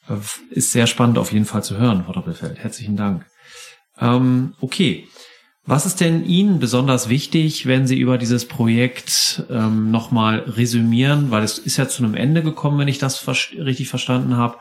äh, 0.08 0.14
ist 0.50 0.72
sehr 0.72 0.86
spannend 0.86 1.18
auf 1.18 1.32
jeden 1.32 1.46
Fall 1.46 1.64
zu 1.64 1.76
hören, 1.76 2.04
Frau 2.04 2.12
Doppelfeld. 2.12 2.58
Herzlichen 2.58 2.96
Dank. 2.96 3.26
Ähm, 4.00 4.54
okay. 4.60 5.08
Was 5.68 5.84
ist 5.84 6.00
denn 6.00 6.24
Ihnen 6.24 6.60
besonders 6.60 7.08
wichtig, 7.08 7.66
wenn 7.66 7.88
Sie 7.88 7.98
über 7.98 8.18
dieses 8.18 8.46
Projekt 8.46 9.42
ähm, 9.50 9.90
nochmal 9.90 10.38
resümieren, 10.46 11.32
weil 11.32 11.42
es 11.42 11.58
ist 11.58 11.76
ja 11.76 11.88
zu 11.88 12.04
einem 12.04 12.14
Ende 12.14 12.44
gekommen, 12.44 12.78
wenn 12.78 12.86
ich 12.86 12.98
das 12.98 13.26
richtig 13.26 13.88
verstanden 13.88 14.36
habe. 14.36 14.58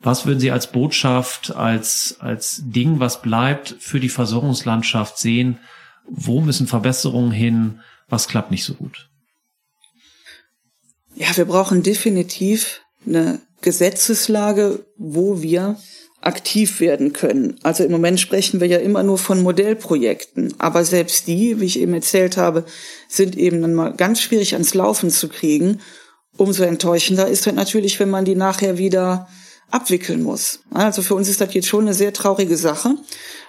Was 0.00 0.26
würden 0.26 0.40
Sie 0.40 0.50
als 0.50 0.72
Botschaft, 0.72 1.54
als, 1.54 2.16
als 2.18 2.62
Ding, 2.64 2.98
was 2.98 3.22
bleibt, 3.22 3.76
für 3.78 4.00
die 4.00 4.08
Versorgungslandschaft 4.08 5.18
sehen, 5.18 5.60
wo 6.10 6.40
müssen 6.40 6.66
Verbesserungen 6.66 7.32
hin, 7.32 7.80
was 8.08 8.28
klappt 8.28 8.50
nicht 8.50 8.64
so 8.64 8.74
gut? 8.74 9.08
Ja, 11.14 11.36
wir 11.36 11.44
brauchen 11.44 11.82
definitiv 11.82 12.80
eine 13.06 13.40
Gesetzeslage, 13.60 14.84
wo 14.96 15.42
wir 15.42 15.76
aktiv 16.20 16.80
werden 16.80 17.12
können. 17.12 17.56
Also 17.62 17.84
im 17.84 17.92
Moment 17.92 18.20
sprechen 18.20 18.60
wir 18.60 18.66
ja 18.66 18.78
immer 18.78 19.02
nur 19.02 19.18
von 19.18 19.42
Modellprojekten, 19.42 20.54
aber 20.58 20.84
selbst 20.84 21.26
die, 21.26 21.60
wie 21.60 21.64
ich 21.64 21.78
eben 21.78 21.94
erzählt 21.94 22.36
habe, 22.36 22.64
sind 23.08 23.36
eben 23.36 23.62
dann 23.62 23.74
mal 23.74 23.94
ganz 23.94 24.20
schwierig 24.20 24.52
ans 24.52 24.74
Laufen 24.74 25.10
zu 25.10 25.28
kriegen. 25.28 25.80
Umso 26.36 26.62
enttäuschender 26.62 27.26
ist 27.26 27.46
halt 27.46 27.56
natürlich, 27.56 27.98
wenn 28.00 28.10
man 28.10 28.24
die 28.24 28.34
nachher 28.34 28.76
wieder 28.76 29.28
abwickeln 29.70 30.22
muss. 30.22 30.60
Also 30.72 31.00
für 31.00 31.14
uns 31.14 31.28
ist 31.28 31.40
das 31.40 31.54
jetzt 31.54 31.68
schon 31.68 31.84
eine 31.84 31.94
sehr 31.94 32.12
traurige 32.12 32.56
Sache, 32.56 32.96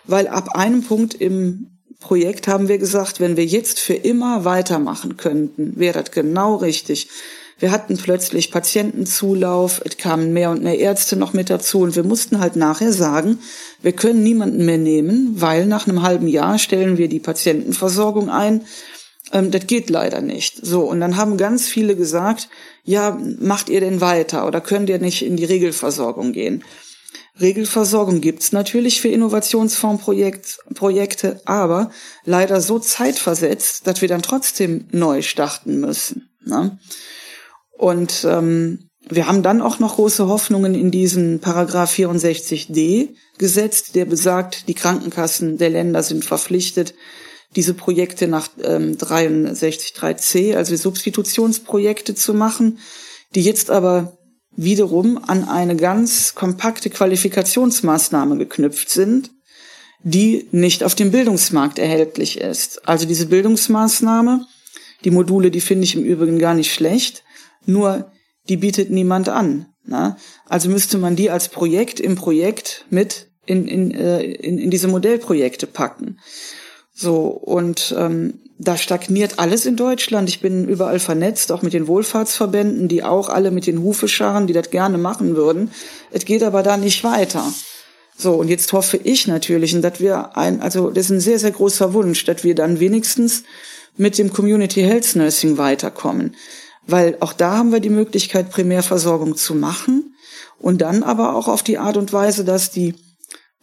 weil 0.06 0.28
ab 0.28 0.56
einem 0.56 0.84
Punkt 0.84 1.13
im 1.13 1.80
Projekt 2.01 2.47
haben 2.47 2.67
wir 2.67 2.77
gesagt, 2.77 3.21
wenn 3.21 3.37
wir 3.37 3.45
jetzt 3.45 3.79
für 3.79 3.93
immer 3.93 4.43
weitermachen 4.43 5.15
könnten, 5.15 5.73
wäre 5.77 6.03
das 6.03 6.11
genau 6.11 6.55
richtig. 6.55 7.07
Wir 7.59 7.71
hatten 7.71 7.95
plötzlich 7.95 8.51
Patientenzulauf, 8.51 9.81
es 9.85 9.97
kamen 9.97 10.33
mehr 10.33 10.49
und 10.49 10.63
mehr 10.63 10.79
Ärzte 10.79 11.15
noch 11.15 11.33
mit 11.33 11.51
dazu 11.51 11.81
und 11.81 11.95
wir 11.95 12.03
mussten 12.03 12.39
halt 12.39 12.55
nachher 12.55 12.91
sagen, 12.91 13.37
wir 13.83 13.91
können 13.91 14.23
niemanden 14.23 14.65
mehr 14.65 14.79
nehmen, 14.79 15.35
weil 15.39 15.67
nach 15.67 15.87
einem 15.87 16.01
halben 16.01 16.27
Jahr 16.27 16.57
stellen 16.57 16.97
wir 16.97 17.07
die 17.07 17.19
Patientenversorgung 17.19 18.29
ein. 18.29 18.65
Ähm, 19.31 19.51
das 19.51 19.67
geht 19.67 19.91
leider 19.91 20.21
nicht. 20.21 20.65
So, 20.65 20.81
und 20.81 20.99
dann 21.01 21.17
haben 21.17 21.37
ganz 21.37 21.67
viele 21.67 21.95
gesagt, 21.95 22.49
ja, 22.83 23.17
macht 23.39 23.69
ihr 23.69 23.79
denn 23.79 24.01
weiter 24.01 24.47
oder 24.47 24.59
könnt 24.59 24.89
ihr 24.89 24.97
nicht 24.97 25.23
in 25.23 25.37
die 25.37 25.45
Regelversorgung 25.45 26.31
gehen? 26.31 26.63
Regelversorgung 27.39 28.19
gibt's 28.21 28.51
natürlich 28.51 29.01
für 29.01 29.07
Innovationsfondsprojekte, 29.07 31.41
aber 31.45 31.91
leider 32.25 32.61
so 32.61 32.77
zeitversetzt, 32.77 33.87
dass 33.87 34.01
wir 34.01 34.09
dann 34.09 34.21
trotzdem 34.21 34.87
neu 34.91 35.21
starten 35.21 35.79
müssen. 35.79 36.29
Ne? 36.45 36.77
Und 37.77 38.27
ähm, 38.29 38.89
wir 39.07 39.27
haben 39.27 39.43
dann 39.43 39.61
auch 39.61 39.79
noch 39.79 39.95
große 39.95 40.27
Hoffnungen 40.27 40.75
in 40.75 40.91
diesen 40.91 41.39
Paragraph 41.39 41.93
64d 41.93 43.15
gesetzt, 43.37 43.95
der 43.95 44.03
besagt, 44.05 44.67
die 44.67 44.75
Krankenkassen 44.75 45.57
der 45.57 45.69
Länder 45.69 46.03
sind 46.03 46.25
verpflichtet, 46.25 46.93
diese 47.55 47.73
Projekte 47.73 48.27
nach 48.27 48.49
ähm, 48.61 48.97
63.3c, 48.97 50.55
also 50.55 50.75
Substitutionsprojekte 50.75 52.13
zu 52.13 52.33
machen, 52.33 52.79
die 53.35 53.41
jetzt 53.41 53.71
aber 53.71 54.17
wiederum 54.55 55.17
an 55.17 55.47
eine 55.47 55.75
ganz 55.75 56.35
kompakte 56.35 56.89
Qualifikationsmaßnahme 56.89 58.37
geknüpft 58.37 58.89
sind, 58.89 59.31
die 60.03 60.47
nicht 60.51 60.83
auf 60.83 60.95
dem 60.95 61.11
Bildungsmarkt 61.11 61.79
erhältlich 61.79 62.39
ist. 62.39 62.87
Also 62.87 63.07
diese 63.07 63.27
Bildungsmaßnahme, 63.27 64.45
die 65.03 65.11
Module, 65.11 65.51
die 65.51 65.61
finde 65.61 65.85
ich 65.85 65.95
im 65.95 66.03
Übrigen 66.03 66.39
gar 66.39 66.53
nicht 66.53 66.73
schlecht, 66.73 67.23
nur 67.65 68.11
die 68.49 68.57
bietet 68.57 68.89
niemand 68.89 69.29
an. 69.29 69.67
Na? 69.85 70.17
Also 70.45 70.69
müsste 70.69 70.97
man 70.97 71.15
die 71.15 71.29
als 71.29 71.49
Projekt 71.49 71.99
im 71.99 72.15
Projekt 72.15 72.85
mit 72.89 73.29
in, 73.45 73.67
in, 73.67 73.91
äh, 73.91 74.21
in, 74.21 74.57
in 74.57 74.69
diese 74.69 74.87
Modellprojekte 74.87 75.67
packen. 75.67 76.19
So, 76.93 77.27
und 77.27 77.95
ähm, 77.97 78.39
da 78.58 78.77
stagniert 78.77 79.39
alles 79.39 79.65
in 79.65 79.75
Deutschland. 79.75 80.30
Ich 80.30 80.39
bin 80.39 80.67
überall 80.67 80.99
vernetzt, 80.99 81.51
auch 81.51 81.62
mit 81.62 81.73
den 81.73 81.88
Wohlfahrtsverbänden, 81.88 82.88
die 82.88 83.04
auch 83.04 83.30
alle 83.30 83.49
mit 83.49 83.65
den 83.65 83.82
Hufe 83.82 84.08
scharren, 84.08 84.47
die 84.47 84.54
das 84.54 84.69
gerne 84.69 84.97
machen 84.97 85.36
würden. 85.36 85.71
Es 86.12 86.25
geht 86.25 86.43
aber 86.43 86.62
da 86.62 86.77
nicht 86.77 87.04
weiter. 87.04 87.43
So, 88.17 88.34
und 88.34 88.49
jetzt 88.49 88.71
hoffe 88.73 88.97
ich 88.97 89.27
natürlich, 89.27 89.80
dass 89.82 89.99
wir 89.99 90.38
ein, 90.38 90.62
also 90.62 90.91
das 90.91 91.06
ist 91.06 91.12
ein 91.12 91.19
sehr, 91.21 91.39
sehr 91.39 91.51
großer 91.51 91.93
Wunsch, 91.93 92.23
dass 92.25 92.43
wir 92.43 92.54
dann 92.54 92.80
wenigstens 92.80 93.43
mit 93.97 94.17
dem 94.17 94.32
Community 94.32 94.82
Health 94.82 95.15
Nursing 95.15 95.58
weiterkommen 95.58 96.36
weil 96.88 97.17
auch 97.19 97.34
da 97.34 97.58
haben 97.58 97.71
wir 97.71 97.80
die 97.80 97.89
Möglichkeit, 97.89 98.49
Primärversorgung 98.49 99.36
zu 99.36 99.56
machen 99.56 100.15
und 100.60 100.82
dann 100.82 101.04
aber 101.04 101.36
auch 101.36 101.47
auf 101.47 101.63
die 101.63 101.77
Art 101.77 101.97
und 101.97 102.13
Weise, 102.13 102.43
dass 102.43 102.71
die 102.71 102.95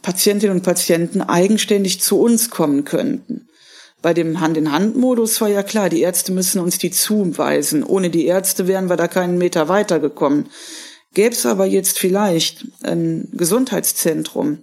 Patientinnen 0.08 0.56
und 0.56 0.62
Patienten 0.62 1.20
eigenständig 1.20 2.00
zu 2.00 2.18
uns 2.18 2.48
kommen 2.48 2.86
könnten. 2.86 3.46
Bei 4.00 4.14
dem 4.14 4.40
Hand-in-Hand-Modus 4.40 5.38
war 5.42 5.48
ja 5.48 5.62
klar, 5.62 5.90
die 5.90 6.00
Ärzte 6.00 6.32
müssen 6.32 6.62
uns 6.62 6.78
die 6.78 6.90
zuweisen. 6.90 7.84
Ohne 7.84 8.08
die 8.08 8.24
Ärzte 8.24 8.66
wären 8.66 8.88
wir 8.88 8.96
da 8.96 9.06
keinen 9.06 9.36
Meter 9.36 9.68
weitergekommen. 9.68 10.46
Gäbe 11.12 11.34
es 11.34 11.44
aber 11.44 11.66
jetzt 11.66 11.98
vielleicht 11.98 12.64
ein 12.84 13.28
Gesundheitszentrum, 13.34 14.62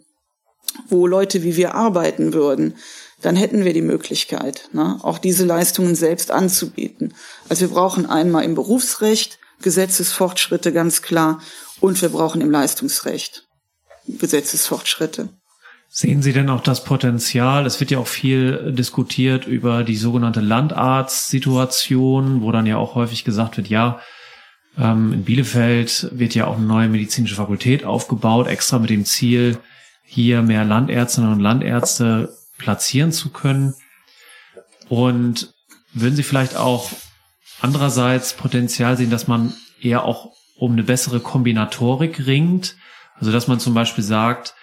wo 0.89 1.05
Leute 1.05 1.43
wie 1.43 1.55
wir 1.55 1.75
arbeiten 1.75 2.33
würden, 2.33 2.73
dann 3.21 3.35
hätten 3.35 3.65
wir 3.65 3.73
die 3.73 3.83
Möglichkeit, 3.83 4.69
ne, 4.73 4.99
auch 5.03 5.19
diese 5.19 5.45
Leistungen 5.45 5.93
selbst 5.93 6.31
anzubieten. 6.31 7.13
Also 7.49 7.69
wir 7.69 7.75
brauchen 7.75 8.07
einmal 8.07 8.45
im 8.45 8.55
Berufsrecht 8.55 9.37
Gesetzesfortschritte 9.61 10.73
ganz 10.73 11.03
klar 11.03 11.39
und 11.81 12.01
wir 12.01 12.09
brauchen 12.09 12.41
im 12.41 12.49
Leistungsrecht 12.49 13.44
Gesetzesfortschritte. 14.07 15.29
Sehen 15.89 16.21
Sie 16.21 16.33
denn 16.33 16.49
auch 16.49 16.61
das 16.61 16.83
Potenzial? 16.83 17.65
Es 17.65 17.79
wird 17.79 17.91
ja 17.91 17.99
auch 17.99 18.07
viel 18.07 18.73
diskutiert 18.73 19.47
über 19.47 19.83
die 19.83 19.95
sogenannte 19.95 20.41
Landarztsituation, 20.41 22.41
wo 22.41 22.51
dann 22.51 22.65
ja 22.65 22.77
auch 22.77 22.95
häufig 22.95 23.23
gesagt 23.23 23.57
wird, 23.57 23.69
ja, 23.69 23.99
ähm, 24.77 25.13
in 25.13 25.23
Bielefeld 25.23 26.09
wird 26.11 26.35
ja 26.35 26.47
auch 26.47 26.57
eine 26.57 26.65
neue 26.65 26.89
medizinische 26.89 27.35
Fakultät 27.35 27.85
aufgebaut, 27.85 28.47
extra 28.47 28.79
mit 28.79 28.89
dem 28.89 29.05
Ziel, 29.05 29.57
hier 30.03 30.41
mehr 30.41 30.65
Landärztinnen 30.65 31.31
und 31.31 31.39
Landärzte 31.39 32.35
platzieren 32.57 33.11
zu 33.11 33.29
können? 33.29 33.73
Und 34.89 35.53
würden 35.93 36.15
Sie 36.15 36.23
vielleicht 36.23 36.57
auch 36.57 36.91
andererseits 37.61 38.33
Potenzial 38.33 38.97
sehen, 38.97 39.11
dass 39.11 39.27
man 39.27 39.53
eher 39.81 40.03
auch 40.03 40.33
um 40.57 40.73
eine 40.73 40.83
bessere 40.83 41.21
Kombinatorik 41.21 42.27
ringt? 42.27 42.75
Also 43.19 43.31
dass 43.31 43.47
man 43.47 43.59
zum 43.59 43.73
Beispiel 43.73 44.03
sagt, 44.03 44.55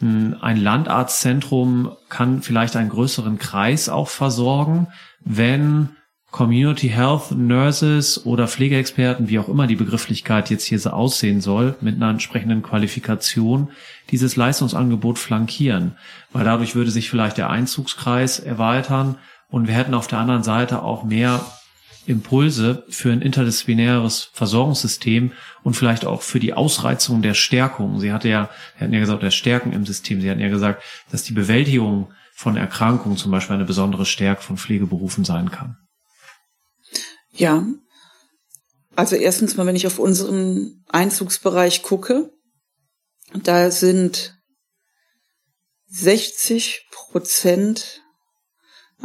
ein 0.00 0.56
Landarztzentrum 0.56 1.96
kann 2.08 2.42
vielleicht 2.42 2.76
einen 2.76 2.90
größeren 2.90 3.38
Kreis 3.38 3.88
auch 3.88 4.08
versorgen, 4.08 4.88
wenn 5.20 5.90
Community 6.34 6.88
Health 6.88 7.30
Nurses 7.30 8.26
oder 8.26 8.48
Pflegeexperten, 8.48 9.28
wie 9.28 9.38
auch 9.38 9.48
immer 9.48 9.68
die 9.68 9.76
Begrifflichkeit 9.76 10.50
jetzt 10.50 10.64
hier 10.64 10.80
so 10.80 10.90
aussehen 10.90 11.40
soll, 11.40 11.76
mit 11.80 11.94
einer 11.94 12.10
entsprechenden 12.10 12.60
Qualifikation 12.60 13.70
dieses 14.10 14.34
Leistungsangebot 14.34 15.20
flankieren. 15.20 15.96
Weil 16.32 16.44
dadurch 16.44 16.74
würde 16.74 16.90
sich 16.90 17.08
vielleicht 17.08 17.38
der 17.38 17.50
Einzugskreis 17.50 18.40
erweitern 18.40 19.16
und 19.48 19.68
wir 19.68 19.74
hätten 19.74 19.94
auf 19.94 20.08
der 20.08 20.18
anderen 20.18 20.42
Seite 20.42 20.82
auch 20.82 21.04
mehr 21.04 21.40
Impulse 22.06 22.84
für 22.88 23.12
ein 23.12 23.22
interdisziplinäres 23.22 24.30
Versorgungssystem 24.32 25.32
und 25.62 25.74
vielleicht 25.74 26.04
auch 26.04 26.22
für 26.22 26.40
die 26.40 26.52
Ausreizung 26.52 27.22
der 27.22 27.34
Stärkung. 27.34 28.00
Sie 28.00 28.12
hatte 28.12 28.28
ja, 28.28 28.50
Sie 28.76 28.84
hatten 28.84 28.92
ja 28.92 29.00
gesagt, 29.00 29.22
der 29.22 29.30
Stärken 29.30 29.72
im 29.72 29.86
System. 29.86 30.20
Sie 30.20 30.30
hatten 30.30 30.40
ja 30.40 30.48
gesagt, 30.48 30.82
dass 31.10 31.22
die 31.22 31.32
Bewältigung 31.32 32.12
von 32.34 32.56
Erkrankungen 32.56 33.16
zum 33.16 33.30
Beispiel 33.30 33.54
eine 33.54 33.64
besondere 33.64 34.06
Stärke 34.06 34.42
von 34.42 34.56
Pflegeberufen 34.56 35.24
sein 35.24 35.50
kann. 35.50 35.76
Ja. 37.32 37.66
Also 38.96 39.16
erstens 39.16 39.56
mal, 39.56 39.66
wenn 39.66 39.76
ich 39.76 39.86
auf 39.86 39.98
unseren 39.98 40.84
Einzugsbereich 40.88 41.82
gucke, 41.82 42.30
da 43.32 43.70
sind 43.70 44.36
60 45.88 46.88
Prozent, 46.90 48.03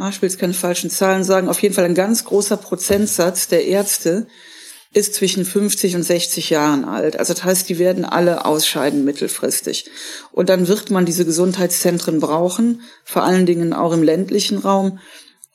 ah, 0.00 0.08
ich 0.08 0.22
will 0.22 0.28
jetzt 0.28 0.38
keine 0.38 0.54
falschen 0.54 0.90
Zahlen 0.90 1.24
sagen, 1.24 1.48
auf 1.48 1.62
jeden 1.62 1.74
Fall 1.74 1.84
ein 1.84 1.94
ganz 1.94 2.24
großer 2.24 2.56
Prozentsatz 2.56 3.48
der 3.48 3.66
Ärzte 3.66 4.26
ist 4.92 5.14
zwischen 5.14 5.44
50 5.44 5.94
und 5.94 6.02
60 6.02 6.50
Jahren 6.50 6.84
alt. 6.84 7.16
Also 7.16 7.32
das 7.32 7.44
heißt, 7.44 7.68
die 7.68 7.78
werden 7.78 8.04
alle 8.04 8.44
ausscheiden 8.44 9.04
mittelfristig. 9.04 9.88
Und 10.32 10.48
dann 10.48 10.66
wird 10.66 10.90
man 10.90 11.06
diese 11.06 11.24
Gesundheitszentren 11.24 12.18
brauchen, 12.18 12.82
vor 13.04 13.22
allen 13.22 13.46
Dingen 13.46 13.72
auch 13.72 13.92
im 13.92 14.02
ländlichen 14.02 14.58
Raum. 14.58 14.98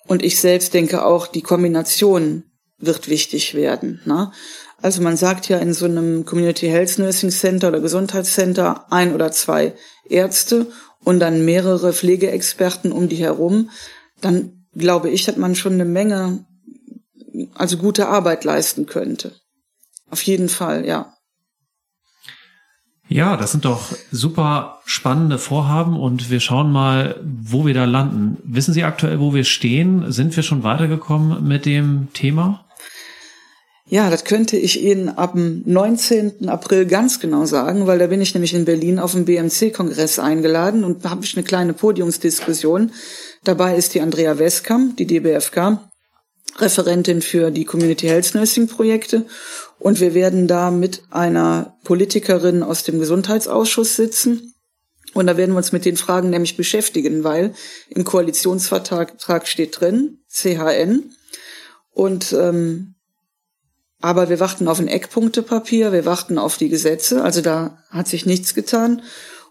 Und 0.08 0.24
ich 0.24 0.40
selbst 0.40 0.74
denke 0.74 1.04
auch, 1.04 1.28
die 1.28 1.42
Kombination 1.42 2.44
wird 2.78 3.10
wichtig 3.10 3.56
werden. 3.56 4.00
Ne? 4.06 4.32
Also 4.82 5.02
man 5.02 5.18
sagt 5.18 5.50
ja 5.50 5.58
in 5.58 5.74
so 5.74 5.86
einem 5.86 6.26
Community 6.26 6.68
Health 6.68 7.00
Nursing 7.00 7.32
Center 7.32 7.70
oder 7.70 7.82
Gesundheitscenter 7.82 8.86
ein 8.92 9.14
oder 9.14 9.32
zwei 9.32 9.74
Ärzte 10.08 10.68
und 11.04 11.20
dann 11.20 11.44
mehrere 11.44 11.92
Pflegeexperten 11.92 12.92
um 12.92 13.10
die 13.10 13.18
herum. 13.18 13.70
Dann 14.22 14.66
glaube 14.74 15.10
ich, 15.10 15.26
dass 15.26 15.38
man 15.38 15.56
schon 15.56 15.74
eine 15.74 15.86
Menge, 15.86 16.46
also 17.54 17.78
gute 17.78 18.08
Arbeit 18.08 18.44
leisten 18.44 18.86
könnte. 18.86 19.34
Auf 20.10 20.22
jeden 20.24 20.50
Fall, 20.50 20.86
ja. 20.86 21.14
Ja, 23.08 23.38
das 23.38 23.52
sind 23.52 23.66
doch 23.66 23.94
super 24.12 24.80
spannende 24.86 25.38
Vorhaben 25.38 26.00
und 26.00 26.32
wir 26.32 26.40
schauen 26.40 26.72
mal, 26.72 27.20
wo 27.24 27.66
wir 27.66 27.76
da 27.76 27.86
landen. 27.86 28.38
Wissen 28.44 28.74
Sie 28.74 28.84
aktuell, 28.84 29.20
wo 29.20 29.34
wir 29.34 29.44
stehen? 29.44 30.12
Sind 30.12 30.36
wir 30.36 30.42
schon 30.42 30.64
weitergekommen 30.64 31.48
mit 31.48 31.66
dem 31.68 32.08
Thema? 32.14 32.65
Ja, 33.88 34.10
das 34.10 34.24
könnte 34.24 34.58
ich 34.58 34.82
Ihnen 34.82 35.10
ab 35.10 35.34
dem 35.34 35.62
19. 35.66 36.50
April 36.50 36.88
ganz 36.88 37.20
genau 37.20 37.46
sagen, 37.46 37.86
weil 37.86 38.00
da 38.00 38.08
bin 38.08 38.20
ich 38.20 38.34
nämlich 38.34 38.56
in 38.56 38.66
Berlin 38.66 38.98
auf 38.98 39.12
dem 39.12 39.26
BMC-Kongress 39.26 40.18
eingeladen 40.18 40.84
und 40.84 41.08
habe 41.08 41.24
ich 41.24 41.38
eine 41.38 41.46
kleine 41.46 41.74
Podiumsdiskussion. 41.74 42.92
Dabei 43.44 43.76
ist 43.76 43.94
die 43.94 44.02
Andrea 44.02 44.40
Westkamp, 44.40 44.98
die 44.98 45.06
DBFK, 45.06 45.92
Referentin 46.58 47.22
für 47.22 47.52
die 47.52 47.66
Community 47.66 48.08
Health 48.08 48.34
Nursing 48.34 48.68
Projekte 48.68 49.28
und 49.78 50.00
wir 50.00 50.16
werden 50.16 50.48
da 50.48 50.72
mit 50.72 51.04
einer 51.12 51.78
Politikerin 51.84 52.64
aus 52.64 52.84
dem 52.84 52.98
Gesundheitsausschuss 52.98 53.96
sitzen 53.96 54.56
Und 55.14 55.28
da 55.28 55.38
werden 55.38 55.52
wir 55.52 55.58
uns 55.58 55.72
mit 55.72 55.86
den 55.86 55.96
Fragen 55.96 56.30
nämlich 56.32 56.58
beschäftigen, 56.58 57.24
weil 57.24 57.54
im 57.90 58.04
Koalitionsvertrag 58.04 59.48
steht 59.48 59.80
drin, 59.80 60.20
CHN. 60.30 61.12
Und 61.92 62.34
ähm, 62.34 62.95
aber 64.02 64.30
wir 64.30 64.40
warten 64.40 64.68
auf 64.68 64.80
ein 64.80 64.88
Eckpunktepapier, 64.88 65.92
wir 65.92 66.06
warten 66.06 66.38
auf 66.38 66.58
die 66.58 66.70
Gesetze, 66.70 67.24
also 67.24 67.42
da 67.42 67.78
hat 67.90 68.08
sich 68.08 68.26
nichts 68.26 68.54
getan. 68.54 69.02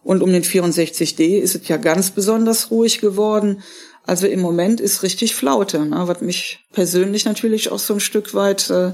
Und 0.03 0.23
um 0.23 0.31
den 0.31 0.45
64D 0.45 1.39
ist 1.39 1.55
es 1.55 1.67
ja 1.67 1.79
ganz 1.79 2.11
besonders 2.11 2.71
ruhig 2.71 3.01
geworden. 3.01 3.63
Also 4.07 4.27
im 4.27 4.41
Moment 4.41 4.81
ist 4.81 5.03
richtig 5.03 5.35
Flaute, 5.35 5.87
ne? 5.87 6.07
was 6.07 6.21
mich 6.21 6.61
persönlich 6.73 7.25
natürlich 7.25 7.73
auch 7.73 7.79
so 7.79 7.95
ein 7.95 8.01
Stück 8.01 8.35
weit 8.35 8.69
äh, 8.69 8.93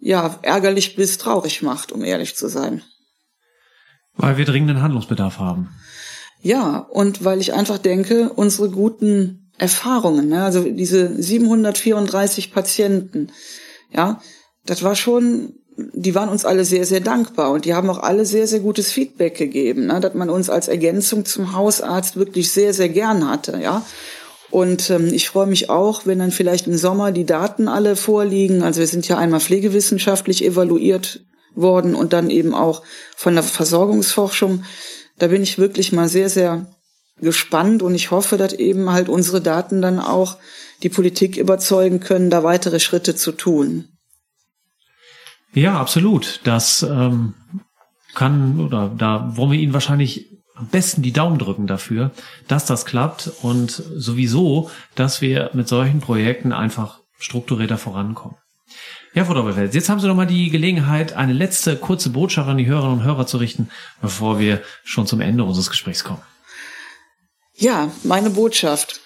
ja 0.00 0.38
ärgerlich 0.42 0.94
bis 0.94 1.18
traurig 1.18 1.62
macht, 1.62 1.90
um 1.90 2.04
ehrlich 2.04 2.36
zu 2.36 2.46
sein. 2.48 2.82
Weil 4.14 4.36
wir 4.36 4.44
dringenden 4.44 4.80
Handlungsbedarf 4.80 5.38
haben. 5.38 5.70
Ja, 6.40 6.78
und 6.78 7.24
weil 7.24 7.40
ich 7.40 7.52
einfach 7.52 7.78
denke, 7.78 8.30
unsere 8.30 8.70
guten 8.70 9.50
Erfahrungen, 9.58 10.28
ne, 10.28 10.44
also 10.44 10.62
diese 10.62 11.20
734 11.20 12.52
Patienten, 12.52 13.32
ja, 13.90 14.20
das 14.68 14.82
war 14.82 14.94
schon, 14.94 15.54
die 15.76 16.14
waren 16.14 16.28
uns 16.28 16.44
alle 16.44 16.64
sehr, 16.64 16.84
sehr 16.84 17.00
dankbar 17.00 17.50
und 17.52 17.64
die 17.64 17.72
haben 17.72 17.88
auch 17.88 18.00
alle 18.00 18.26
sehr, 18.26 18.46
sehr 18.46 18.60
gutes 18.60 18.92
Feedback 18.92 19.36
gegeben, 19.36 19.86
ne, 19.86 19.98
dass 19.98 20.12
man 20.12 20.28
uns 20.28 20.50
als 20.50 20.68
Ergänzung 20.68 21.24
zum 21.24 21.54
Hausarzt 21.54 22.16
wirklich 22.16 22.52
sehr, 22.52 22.74
sehr 22.74 22.90
gern 22.90 23.28
hatte, 23.28 23.58
ja. 23.62 23.84
Und 24.50 24.90
ähm, 24.90 25.08
ich 25.12 25.28
freue 25.28 25.46
mich 25.46 25.70
auch, 25.70 26.06
wenn 26.06 26.18
dann 26.18 26.30
vielleicht 26.30 26.66
im 26.66 26.76
Sommer 26.76 27.12
die 27.12 27.26
Daten 27.26 27.68
alle 27.68 27.96
vorliegen. 27.96 28.62
Also 28.62 28.80
wir 28.80 28.86
sind 28.86 29.06
ja 29.06 29.18
einmal 29.18 29.40
pflegewissenschaftlich 29.40 30.42
evaluiert 30.42 31.20
worden 31.54 31.94
und 31.94 32.14
dann 32.14 32.30
eben 32.30 32.54
auch 32.54 32.82
von 33.14 33.34
der 33.34 33.42
Versorgungsforschung. 33.42 34.64
Da 35.18 35.26
bin 35.26 35.42
ich 35.42 35.58
wirklich 35.58 35.92
mal 35.92 36.08
sehr, 36.08 36.30
sehr 36.30 36.66
gespannt 37.20 37.82
und 37.82 37.94
ich 37.94 38.10
hoffe, 38.10 38.38
dass 38.38 38.54
eben 38.54 38.90
halt 38.90 39.10
unsere 39.10 39.42
Daten 39.42 39.82
dann 39.82 39.98
auch 39.98 40.38
die 40.82 40.88
Politik 40.88 41.36
überzeugen 41.36 42.00
können, 42.00 42.30
da 42.30 42.42
weitere 42.42 42.80
Schritte 42.80 43.16
zu 43.16 43.32
tun. 43.32 43.97
Ja, 45.52 45.78
absolut. 45.78 46.40
Das 46.44 46.82
ähm, 46.82 47.34
kann 48.14 48.60
oder 48.60 48.90
da 48.96 49.36
wollen 49.36 49.52
wir 49.52 49.58
Ihnen 49.58 49.72
wahrscheinlich 49.72 50.26
am 50.54 50.66
besten 50.66 51.02
die 51.02 51.12
Daumen 51.12 51.38
drücken 51.38 51.66
dafür, 51.66 52.10
dass 52.48 52.66
das 52.66 52.84
klappt 52.84 53.30
und 53.42 53.70
sowieso, 53.70 54.70
dass 54.96 55.20
wir 55.20 55.50
mit 55.52 55.68
solchen 55.68 56.00
Projekten 56.00 56.52
einfach 56.52 57.00
strukturierter 57.18 57.78
vorankommen. 57.78 58.36
Ja, 59.14 59.24
Frau 59.24 59.34
Doppelfeld, 59.34 59.74
jetzt 59.74 59.88
haben 59.88 60.00
Sie 60.00 60.06
noch 60.06 60.14
mal 60.14 60.26
die 60.26 60.50
Gelegenheit, 60.50 61.14
eine 61.14 61.32
letzte 61.32 61.76
kurze 61.76 62.10
Botschaft 62.10 62.48
an 62.48 62.58
die 62.58 62.66
Hörerinnen 62.66 62.98
und 62.98 63.04
Hörer 63.04 63.26
zu 63.26 63.38
richten, 63.38 63.70
bevor 64.02 64.38
wir 64.38 64.62
schon 64.84 65.06
zum 65.06 65.20
Ende 65.20 65.44
unseres 65.44 65.70
Gesprächs 65.70 66.04
kommen. 66.04 66.22
Ja, 67.54 67.90
meine 68.04 68.30
Botschaft. 68.30 69.00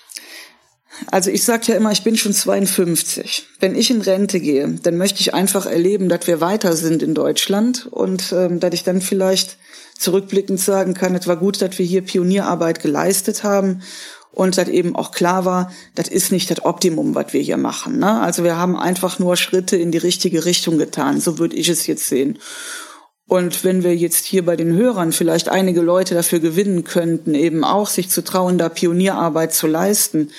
Also 1.10 1.30
ich 1.30 1.44
sage 1.44 1.64
ja 1.68 1.74
immer, 1.74 1.90
ich 1.90 2.04
bin 2.04 2.16
schon 2.16 2.32
52. 2.32 3.46
Wenn 3.60 3.74
ich 3.74 3.90
in 3.90 4.02
Rente 4.02 4.40
gehe, 4.40 4.78
dann 4.82 4.96
möchte 4.96 5.20
ich 5.20 5.34
einfach 5.34 5.66
erleben, 5.66 6.08
dass 6.08 6.26
wir 6.26 6.40
weiter 6.40 6.76
sind 6.76 7.02
in 7.02 7.14
Deutschland 7.14 7.86
und 7.90 8.32
ähm, 8.32 8.60
dass 8.60 8.74
ich 8.74 8.84
dann 8.84 9.00
vielleicht 9.00 9.56
zurückblickend 9.98 10.60
sagen 10.60 10.94
kann, 10.94 11.14
es 11.14 11.26
war 11.26 11.36
gut, 11.36 11.62
dass 11.62 11.78
wir 11.78 11.86
hier 11.86 12.02
Pionierarbeit 12.02 12.82
geleistet 12.82 13.44
haben 13.44 13.82
und 14.32 14.58
dass 14.58 14.68
eben 14.68 14.96
auch 14.96 15.12
klar 15.12 15.44
war, 15.44 15.72
das 15.94 16.08
ist 16.08 16.32
nicht 16.32 16.50
das 16.50 16.64
Optimum, 16.64 17.14
was 17.14 17.32
wir 17.32 17.40
hier 17.40 17.58
machen. 17.58 17.98
Ne? 17.98 18.20
Also 18.20 18.44
wir 18.44 18.56
haben 18.56 18.76
einfach 18.76 19.18
nur 19.18 19.36
Schritte 19.36 19.76
in 19.76 19.92
die 19.92 19.98
richtige 19.98 20.44
Richtung 20.44 20.78
getan, 20.78 21.20
so 21.20 21.38
würde 21.38 21.56
ich 21.56 21.68
es 21.68 21.86
jetzt 21.86 22.06
sehen. 22.06 22.38
Und 23.28 23.64
wenn 23.64 23.82
wir 23.82 23.96
jetzt 23.96 24.26
hier 24.26 24.44
bei 24.44 24.56
den 24.56 24.74
Hörern 24.74 25.12
vielleicht 25.12 25.48
einige 25.48 25.80
Leute 25.80 26.14
dafür 26.14 26.40
gewinnen 26.40 26.84
könnten, 26.84 27.34
eben 27.34 27.64
auch 27.64 27.88
sich 27.88 28.10
zu 28.10 28.22
trauen, 28.22 28.58
da 28.58 28.68
Pionierarbeit 28.68 29.54
zu 29.54 29.66
leisten, 29.66 30.30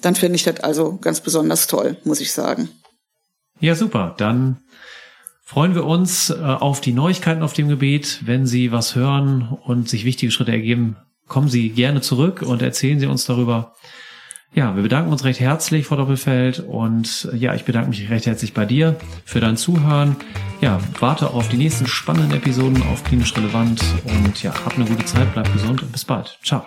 dann 0.00 0.14
fände 0.14 0.36
ich 0.36 0.44
das 0.44 0.60
also 0.60 0.98
ganz 0.98 1.20
besonders 1.20 1.66
toll, 1.66 1.96
muss 2.04 2.20
ich 2.20 2.32
sagen. 2.32 2.68
Ja, 3.60 3.74
super. 3.74 4.14
Dann 4.18 4.58
freuen 5.44 5.74
wir 5.74 5.84
uns 5.84 6.30
äh, 6.30 6.34
auf 6.34 6.80
die 6.80 6.92
Neuigkeiten 6.92 7.42
auf 7.42 7.54
dem 7.54 7.68
Gebiet. 7.68 8.20
Wenn 8.24 8.46
Sie 8.46 8.72
was 8.72 8.94
hören 8.94 9.56
und 9.64 9.88
sich 9.88 10.04
wichtige 10.04 10.32
Schritte 10.32 10.52
ergeben, 10.52 10.96
kommen 11.26 11.48
Sie 11.48 11.70
gerne 11.70 12.00
zurück 12.00 12.42
und 12.42 12.62
erzählen 12.62 13.00
Sie 13.00 13.06
uns 13.06 13.24
darüber. 13.24 13.74
Ja, 14.54 14.74
wir 14.74 14.82
bedanken 14.82 15.12
uns 15.12 15.24
recht 15.24 15.40
herzlich, 15.40 15.86
Frau 15.86 15.96
Doppelfeld. 15.96 16.60
Und 16.60 17.28
ja, 17.34 17.54
ich 17.54 17.64
bedanke 17.64 17.90
mich 17.90 18.08
recht 18.08 18.26
herzlich 18.26 18.54
bei 18.54 18.64
dir 18.64 18.96
für 19.24 19.40
dein 19.40 19.56
Zuhören. 19.56 20.16
Ja, 20.60 20.80
warte 20.98 21.30
auf 21.30 21.48
die 21.48 21.58
nächsten 21.58 21.86
spannenden 21.86 22.38
Episoden 22.38 22.82
auf 22.84 23.04
Klinisch 23.04 23.36
Relevant. 23.36 23.82
Und 24.04 24.42
ja, 24.42 24.54
hab 24.64 24.76
eine 24.76 24.86
gute 24.86 25.04
Zeit, 25.04 25.32
bleib 25.34 25.52
gesund 25.52 25.82
und 25.82 25.92
bis 25.92 26.04
bald. 26.04 26.38
Ciao. 26.42 26.66